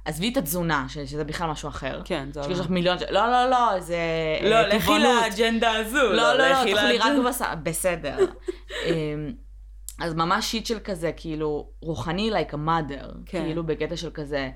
[0.06, 2.02] עזבי את התזונה, ש- שזה בכלל משהו אחר.
[2.06, 3.00] כן, זה שיש לך מיליון...
[3.00, 3.98] ש- לא, לא, לא, זה...
[4.42, 5.22] אה, לא, לכי טבעונות.
[5.24, 5.98] לאג'נדה הזו.
[6.14, 7.54] לא, לא, לא, לכי תאכלי רק לאג'נדה- בשר.
[7.64, 8.18] בסדר.
[8.88, 9.34] אמ,
[10.02, 13.06] אז ממש שיט של כזה, כאילו, רוחני like a mother.
[13.26, 13.44] כן.
[13.44, 14.50] כאילו בקטע של כזה,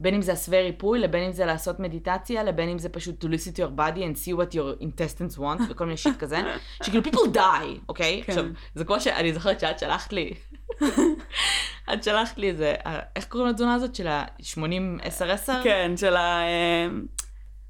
[0.00, 3.28] בין אם זה הסווה ריפוי, לבין אם זה לעשות מדיטציה, לבין אם זה פשוט to
[3.28, 6.38] listen to your body and see what your intestines want, וכל מיני שיט כזה,
[6.82, 8.22] שכאילו people die, אוקיי?
[8.24, 8.32] כן.
[8.32, 8.44] עכשיו,
[8.74, 10.32] זה כמו שאני זוכרת שאת שלחת לי,
[11.94, 13.00] את שלחת לי איזה, אה,
[13.36, 15.52] קוראים לתזונה הזאת של ה-80-10-10?
[15.64, 16.40] כן, של ה...
[16.42, 16.88] אה,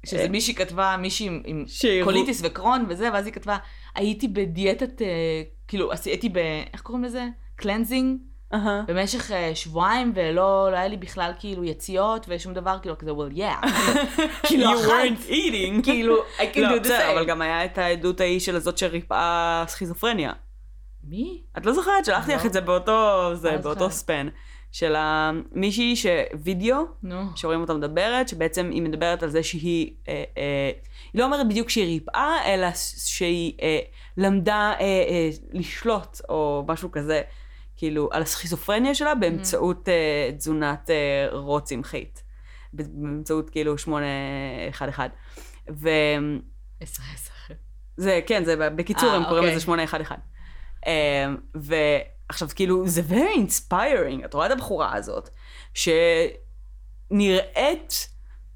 [0.05, 3.57] שזה מישהי כתבה, מישהי עם, עם שהראו- קוליטיס וקרוהן וזה, ואז היא כתבה,
[3.95, 5.07] הייתי בדיאטת, אה,
[5.67, 6.37] כאילו, הייתי ב...
[6.73, 7.27] איך קוראים לזה?
[7.55, 8.17] cleansing?
[8.53, 8.81] אהה.
[8.87, 13.37] במשך אה, שבועיים, ולא לא היה לי בכלל כאילו יציאות ושום דבר, כאילו, כזה, well,
[13.37, 13.67] yeah.
[14.47, 15.83] כאילו, You weren't eating.
[15.83, 17.27] כאילו, I can לא, do the בסדר, אבל same.
[17.27, 20.31] גם היה את העדות ההיא של הזאת שריפאה סכיזופרניה.
[21.03, 21.41] מי?
[21.57, 22.05] את לא זוכרת?
[22.05, 22.47] שלחתי לך לא.
[22.47, 23.91] את זה באותו, זה, לא באותו.
[23.91, 24.27] span.
[24.71, 24.95] של
[25.51, 27.21] מישהי שווידאו, נו.
[27.35, 30.71] שרואים אותה מדברת, שבעצם היא מדברת על זה שהיא, אה, אה,
[31.13, 33.79] היא לא אומרת בדיוק שהיא ריפאה, אלא שהיא אה,
[34.17, 37.21] למדה אה, אה, לשלוט, או משהו כזה,
[37.77, 42.23] כאילו, על הסכיזופרניה שלה באמצעות אה, תזונת אה, רו צמחית.
[42.73, 45.07] באמצעות כאילו 811.
[45.69, 45.89] וזה,
[46.79, 47.33] עשר עשר.
[48.25, 49.55] כן, זה, בקיצור, אה, הם קוראים אוקיי.
[49.55, 50.17] לזה 811.
[50.87, 51.27] אה,
[52.29, 55.29] ועכשיו, כאילו, זה very inspiring, את רואה את הבחורה הזאת,
[57.11, 58.09] שנראית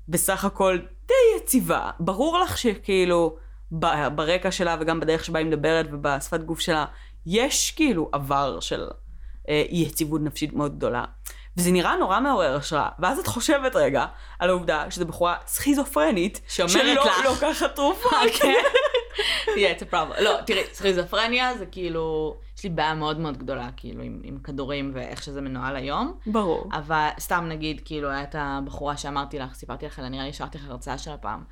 [0.08, 1.90] בסך הכל די יציבה.
[2.00, 3.36] ברור לך שכאילו,
[4.16, 6.86] ברקע שלה וגם בדרך שבה היא מדברת ובשפת גוף שלה,
[7.26, 8.88] יש כאילו עבר של
[9.50, 11.04] אה, אי יציבות נפשית מאוד גדולה.
[11.58, 12.90] וזה נראה נורא מעורר השראה.
[13.00, 14.06] ואז את חושבת רגע
[14.40, 18.10] על העובדה שזו בחורה סכיזופרנית, שאומרת שלא לך- לוקחת תרופה.
[18.40, 18.54] כן.
[19.48, 20.22] yeah, it's a problem.
[20.22, 24.92] לא, תראי, סכיזופרניה זה כאילו, יש לי בעיה מאוד מאוד גדולה, כאילו, עם, עם כדורים
[24.94, 26.14] ואיך שזה מנוהל היום.
[26.26, 26.70] ברור.
[26.74, 30.98] אבל סתם נגיד, כאילו, הייתה הבחורה שאמרתי לך, סיפרתי לך, נראה לי שלחתי לך הרצאה
[30.98, 31.44] שלה פעם,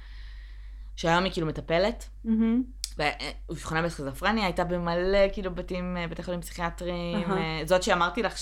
[0.95, 2.63] שהיום היא כאילו מטפלת, מהמם.
[2.97, 7.31] ואובחנה בסכיזופרניה, הייתה במלא כאילו בתים, אה, בתי חולים פסיכיאטריים.
[7.31, 8.33] אה, זאת שאמרתי לך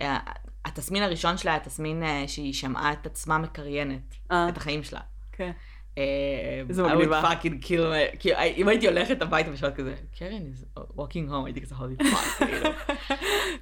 [0.00, 4.48] שהתסמין הראשון שלה היה תסמין אה, שהיא שמעה את עצמה מקריינת, אה.
[4.48, 5.00] את החיים שלה.
[5.32, 5.44] כן.
[5.44, 5.50] אה,
[5.96, 8.18] איזה I would fucking kill.
[8.18, 12.44] כאילו, אם הייתי הולכת הביתה בשבת כזה, קרן is walking home, הייתי כזה holy fuck,
[12.46, 12.70] כאילו.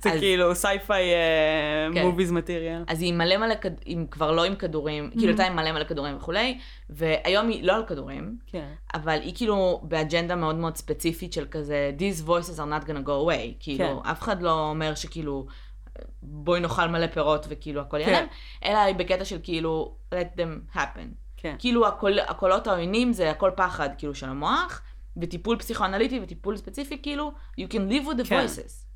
[0.02, 1.04] זה כאילו sci-fi
[1.94, 2.06] כן.
[2.06, 2.84] movies material.
[2.86, 3.54] אז היא מלא מלא,
[3.84, 6.58] היא כבר לא עם כדורים, כאילו הייתה עם מלא מלא כדורים וכולי,
[6.90, 8.68] והיום היא לא על כדורים, כן.
[8.94, 13.28] אבל היא כאילו באג'נדה מאוד מאוד ספציפית של כזה, these voices are not gonna go
[13.28, 15.46] away, כאילו, אף אחד לא אומר שכאילו,
[16.22, 18.10] בואי נאכל מלא פירות וכאילו הכל כן.
[18.10, 18.26] ייעלם,
[18.64, 21.20] אלא היא בקטע של כאילו, let them happen.
[21.42, 21.56] כן.
[21.58, 24.82] כאילו הקול, הקולות העוינים זה הכל פחד כאילו של המוח,
[25.16, 28.44] וטיפול פסיכואנליטי וטיפול ספציפי כאילו, you can live with the כן.
[28.44, 28.90] voices.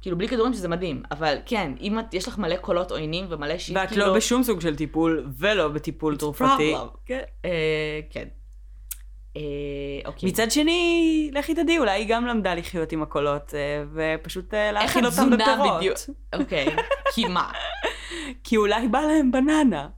[0.00, 3.58] כאילו בלי כדורים שזה מדהים, אבל כן, אם את, יש לך מלא קולות עוינים ומלא
[3.58, 4.06] שיט ואת כאילו...
[4.06, 6.74] לא בשום סוג של טיפול, ולא בטיפול תרופתי.
[6.74, 6.96] problem.
[7.06, 7.22] כן.
[7.44, 8.28] אה, כן.
[9.36, 9.42] אה,
[10.04, 10.28] אוקיי.
[10.28, 14.74] מצד שני, לכי תדעי, אולי היא גם למדה לחיות עם הקולות, אה, ופשוט אה, איך
[14.74, 15.76] להאכיל אותם התזונה בפירות.
[15.76, 15.98] בדיוק?
[16.34, 16.66] אוקיי,
[17.14, 17.52] כי מה?
[18.44, 19.88] כי אולי בא להם בננה.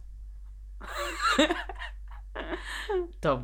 [3.20, 3.40] טוב.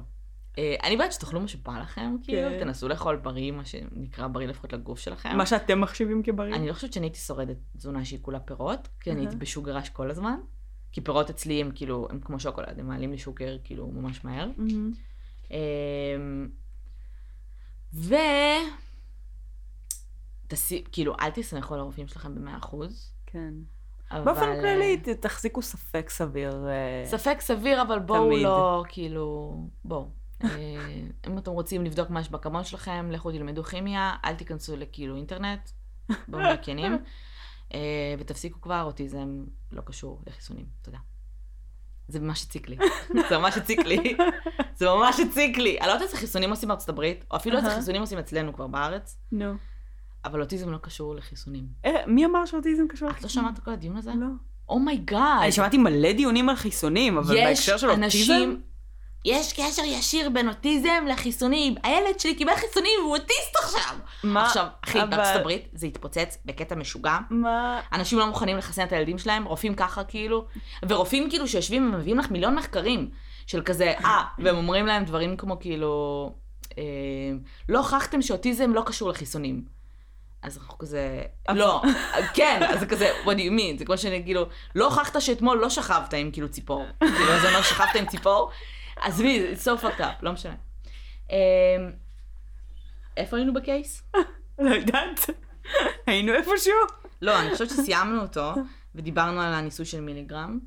[0.58, 2.60] אה, אני בעד שתאכלו מה שבא לכם, כאילו, כן.
[2.60, 5.36] תנסו לאכול בריא, מה שנקרא בריא לפחות לגוף שלכם.
[5.36, 6.54] מה שאתם מחשיבים כבריא.
[6.54, 9.40] אני לא חושבת שאני הייתי שורדת תזונה שהיא כולה פירות, כי אני הייתי אהה.
[9.40, 10.36] בשוגר רש כל הזמן.
[10.92, 14.50] כי פירות אצלי הם כאילו, הם כמו שוקולד, הם מעלים לי שוקר כאילו ממש מהר.
[15.50, 16.48] אמ,
[17.94, 18.14] ו...
[20.48, 20.84] תסי...
[20.92, 23.12] כאילו, אל תסמכו על הרופאים שלכם במאה אחוז.
[23.26, 23.54] כן.
[24.10, 24.24] אבל...
[24.24, 26.68] באופן כללי, ת- תחזיקו ספק סביר.
[26.68, 28.42] אה, ספק סביר, אבל בואו תמיד.
[28.42, 30.08] לא, כאילו, בואו.
[30.44, 30.48] אה,
[31.26, 35.70] אם אתם רוצים לבדוק מה יש בקמון שלכם, לכו תלמדו כימיה, אל תיכנסו לכאילו אינטרנט,
[36.28, 36.98] בואו נהיה כנים.
[37.74, 40.66] אה, ותפסיקו כבר, אוטיזם לא קשור לחיסונים.
[40.82, 40.98] תודה.
[42.08, 42.76] זה ממש הציק לי.
[43.28, 44.16] זה ממש הציק לי.
[44.74, 45.78] זה ממש הציק לי.
[45.78, 47.76] אני לא יודעת איזה חיסונים עושים בארצות הברית, או אפילו איזה אהה.
[47.76, 49.54] חיסונים עושים אצלנו כבר בארץ, נו.
[50.24, 51.64] אבל אוטיזם לא קשור לחיסונים.
[51.84, 54.10] אה, מי אמר שאוטיזם קשור את לא שמעת כל הדיון הזה?
[54.20, 54.26] לא.
[54.68, 55.42] oh my God.
[55.42, 58.54] אני שמעתי מלא דיונים על חיסונים, אבל בהקשר של אוטיזם...
[59.24, 61.74] יש קשר ישיר בין אוטיזם לחיסונים.
[61.82, 63.96] הילד שלי קיבל חיסונים והוא אוטיסט עכשיו.
[64.24, 64.46] מה?
[64.46, 67.18] עכשיו, אחי, אבל- בארצות הברית זה התפוצץ בקטע משוגע.
[67.30, 67.80] מה?
[67.92, 70.46] אנשים לא מוכנים לחסן את הילדים שלהם, רופאים ככה כאילו,
[70.88, 73.10] ורופאים כאילו שיושבים ומביאים לך מיליון מחקרים
[73.46, 76.32] של כזה, אה, והם אומרים להם דברים כמו כאילו,
[76.78, 76.82] אה,
[77.68, 79.64] לא הוכחתם שאוטיזם לא קשור לחיסונים.
[80.44, 81.22] אז אנחנו כזה,
[81.54, 81.82] לא,
[82.34, 83.78] כן, אז זה כזה, what do you mean?
[83.78, 86.86] זה כמו שאני כאילו, לא הוכחת שאתמול לא שכבת עם כאילו ציפור.
[87.00, 88.50] כאילו, זה אומר שכבת עם ציפור?
[88.96, 90.54] עזבי, it's so fucked up, לא משנה.
[91.30, 91.36] אה,
[93.16, 94.02] איפה היינו בקייס?
[94.58, 95.20] לא יודעת.
[96.06, 96.74] היינו איפשהו?
[97.22, 98.52] לא, אני חושבת שסיימנו אותו,
[98.94, 100.58] ודיברנו על הניסוי של מיליגרם.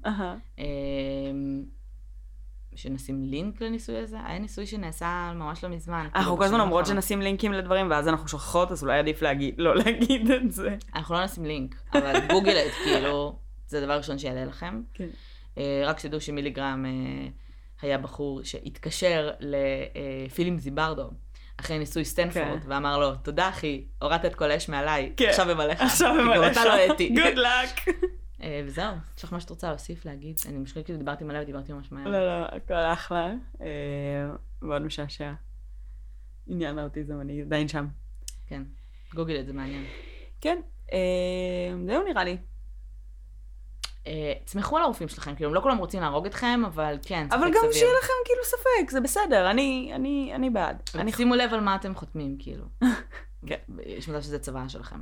[2.78, 4.18] שנשים לינק לניסוי הזה?
[4.26, 6.08] היה ניסוי שנעשה ממש לא מזמן.
[6.16, 6.86] אנחנו כאילו, כל הזמן אומרות.
[6.86, 10.76] שנשים לינקים לדברים, ואז אנחנו שוכחות, אז אולי עדיף להגיד, לא להגיד את זה.
[10.96, 14.82] אנחנו לא נשים לינק, אבל גוגל את, כאילו, זה הדבר הראשון שיעלה לכם.
[14.94, 15.08] כן.
[15.58, 17.28] אה, רק שתדעו שמיליגרם אה,
[17.82, 21.10] היה בחור שהתקשר לפילים זיברדו.
[21.60, 22.72] אחרי ניסוי סטנפורד, כן.
[22.72, 25.30] ואמר לו, תודה אחי, הורדת את כל האש מעליי, כן.
[25.30, 25.82] עכשיו הם עליך.
[25.82, 26.58] עכשיו הם כי גם עליך.
[26.58, 27.16] אתה לא אתי.
[27.16, 27.92] Good luck.
[28.44, 30.36] אה, וזהו, יש לך מה שאת רוצה להוסיף, להגיד?
[30.48, 32.08] אני משחקת כאילו דיברתי מלא ודיברתי ממש מהר.
[32.08, 33.34] לא, לא, הכל אחלה.
[33.62, 33.68] אה,
[34.62, 35.34] מאוד משעשע.
[36.48, 37.88] עניין האוטיזם, אני עדיין שם.
[38.48, 38.64] כן,
[39.14, 39.86] גוגל את זה מעניין.
[40.42, 40.62] כן,
[40.94, 40.98] אה,
[41.88, 42.38] זהו נראה לי.
[44.46, 47.48] תסמכו על הרופאים שלכם, כאילו, לא כולם רוצים להרוג אתכם, אבל כן, ספק אבל.
[47.48, 50.84] גם שיהיה לכם כאילו ספק, זה בסדר, אני, אני, אני בעד.
[50.96, 52.66] אני שימו לב על מה אתם חותמים, כאילו.
[53.48, 53.58] כן.
[53.86, 55.00] יש מצב שזה צבא שלכם.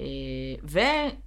[0.00, 0.04] אה,
[0.68, 0.78] ו...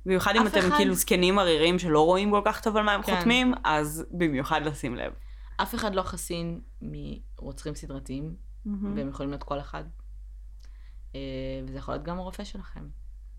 [0.06, 3.02] במיוחד אם אתם אחד- כאילו זקנים עריריים שלא רואים כל כך טוב על מה הם
[3.02, 3.16] כן.
[3.16, 5.14] חותמים, אז במיוחד לשים לב.
[5.58, 8.36] אף אחד לא חסין מרוצחים סדרתיים,
[8.96, 9.84] והם יכולים להיות כל אחד.
[11.16, 11.20] אה,
[11.68, 12.88] וזה יכול להיות גם הרופא שלכם.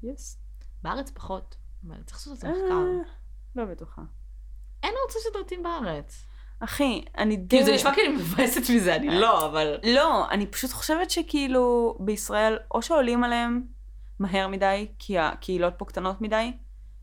[0.02, 0.40] יס.
[0.82, 1.56] בארץ פחות,
[1.88, 3.10] אבל צריך לעשות את זה אה, מחקר.
[3.56, 4.02] לא בטוחה.
[4.82, 6.26] אין רוצחים סדרתיים בארץ.
[6.60, 7.48] אחי, אני די...
[7.56, 9.76] כאילו, זה נשמע כאילו מבאסת מזה, אני לא, אבל...
[9.94, 13.62] לא, אני פשוט חושבת שכאילו בישראל, או שעולים עליהם
[14.18, 16.52] מהר מדי, כי הקהילות פה קטנות מדי,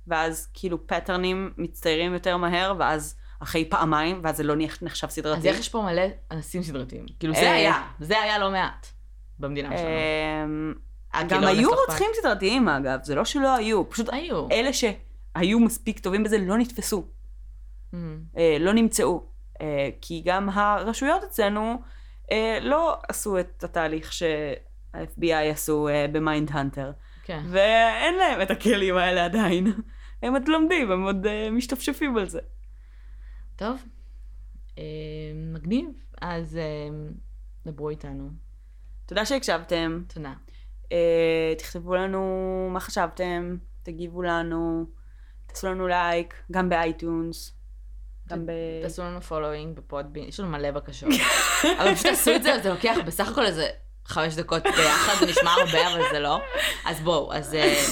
[0.07, 5.39] ואז כאילו פטרנים מצטיירים יותר מהר, ואז אחרי פעמיים, ואז זה לא נחשב סדרתי.
[5.39, 6.01] אז איך יש פה מלא
[6.31, 7.05] אנסים סדרתיים?
[7.19, 7.39] כאילו, אה.
[7.39, 8.87] זה היה, זה היה לא מעט
[9.39, 9.89] במדינה שלנו.
[9.89, 10.73] אמ,
[11.15, 14.09] אה, גם כאילו, היו לא רוצחים סדרתיים אגב, זה לא שלא היו, פשוט.
[14.11, 14.47] היו.
[14.51, 17.05] אלה שהיו מספיק טובים בזה לא נתפסו,
[17.93, 17.95] אממ.
[18.37, 19.23] אה, לא נמצאו.
[19.61, 21.81] אה, כי גם הרשויות אצלנו
[22.31, 24.11] אה, לא עשו את התהליך
[24.91, 26.91] שה-FBI עשו אה, ב Mindhunter.
[27.23, 27.43] כן.
[27.49, 29.67] ואין להם את הכלים האלה עדיין.
[30.23, 32.39] הם עוד לומדים, הם עוד אה, משתפשפים על זה.
[33.55, 33.83] טוב.
[34.77, 34.83] אה,
[35.53, 35.89] מגניב.
[36.21, 36.89] אז אה,
[37.65, 38.29] דברו איתנו.
[39.05, 40.03] תודה שהקשבתם.
[40.13, 40.33] תודה.
[40.83, 44.85] אה, תכתבו לנו מה חשבתם, תגיבו לנו,
[45.47, 47.57] תעשו לנו לייק, גם ב iTunes.
[48.29, 48.51] גם ב...
[48.81, 51.09] תעשו לנו following ב Podbean, יש לנו מלא בקשות.
[51.79, 53.69] אבל פשוט תעשו את זה, זה לוקח בסך הכל איזה
[54.11, 56.41] חמש דקות ביחד, זה נשמע הרבה, אבל זה לא.
[56.85, 57.83] אז בואו, אז אה,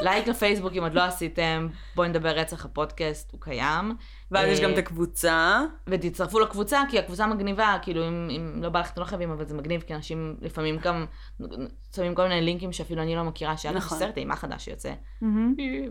[0.00, 3.96] לייק לפייסבוק אם עוד לא עשיתם, בואו נדבר רצח הפודקאסט, הוא קיים.
[4.30, 5.60] ואז יש אה, גם את הקבוצה.
[5.86, 9.46] ותצטרפו לקבוצה, כי הקבוצה מגניבה, כאילו אם, אם לא בא לך אתם לא חייבים, אבל
[9.46, 11.06] זה מגניב, כי אנשים לפעמים גם
[11.96, 13.98] שמים כל מיני לינקים שאפילו אני לא מכירה, שהיה נכון.
[13.98, 14.92] סרט אימה חדש שיוצא.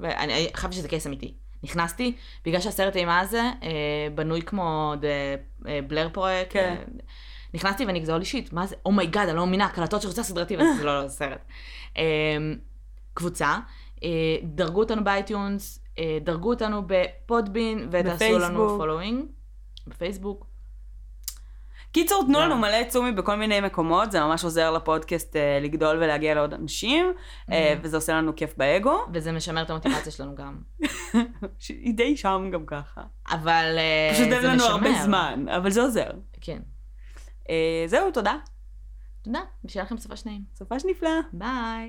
[0.01, 1.34] ואני חשבתי שזה case אמיתי.
[1.63, 2.15] נכנסתי,
[2.45, 4.93] בגלל שהסרט אימה הזה אה, בנוי כמו
[5.88, 6.53] Blair Project.
[6.53, 6.76] כן.
[6.78, 7.03] אה,
[7.54, 8.76] נכנסתי holy shit, מה זה?
[8.86, 11.45] oh my God, אני לא מאמינה, הקלטות של רוצח סדרתי, וזה לא, לא, זה סרט.
[11.97, 12.04] אה,
[13.14, 13.58] קבוצה,
[14.04, 14.10] אה,
[14.43, 18.78] דרגו אותנו ב iTunes, אה, דרגו אותנו ב Podbean, ותעשו לנו.
[18.78, 19.26] following.
[19.88, 20.45] בפייסבוק.
[21.91, 22.58] קיצור, תנו לנו.
[22.58, 27.14] מלא צומי בכל מיני מקומות, זה ממש עוזר לפודקאסט אה, לגדול ולהגיע לעוד אנשים,
[27.82, 28.97] וזה עושה לנו כיף באגו.
[29.14, 30.58] וזה משמר את המוטיבציה שלנו גם.
[31.60, 33.02] שהיא די שם גם ככה.
[33.30, 35.04] אבל אה, פשוט זה אין לנו הרבה משמר.
[35.04, 36.10] זמן, אבל זה עוזר.
[36.41, 36.60] כן.
[37.50, 38.38] אה, זהו, תודה.
[39.22, 40.43] תודה, ושיהיה לכם סופה שניים.
[40.56, 41.10] סופש נפלא.
[41.34, 41.78] ביי.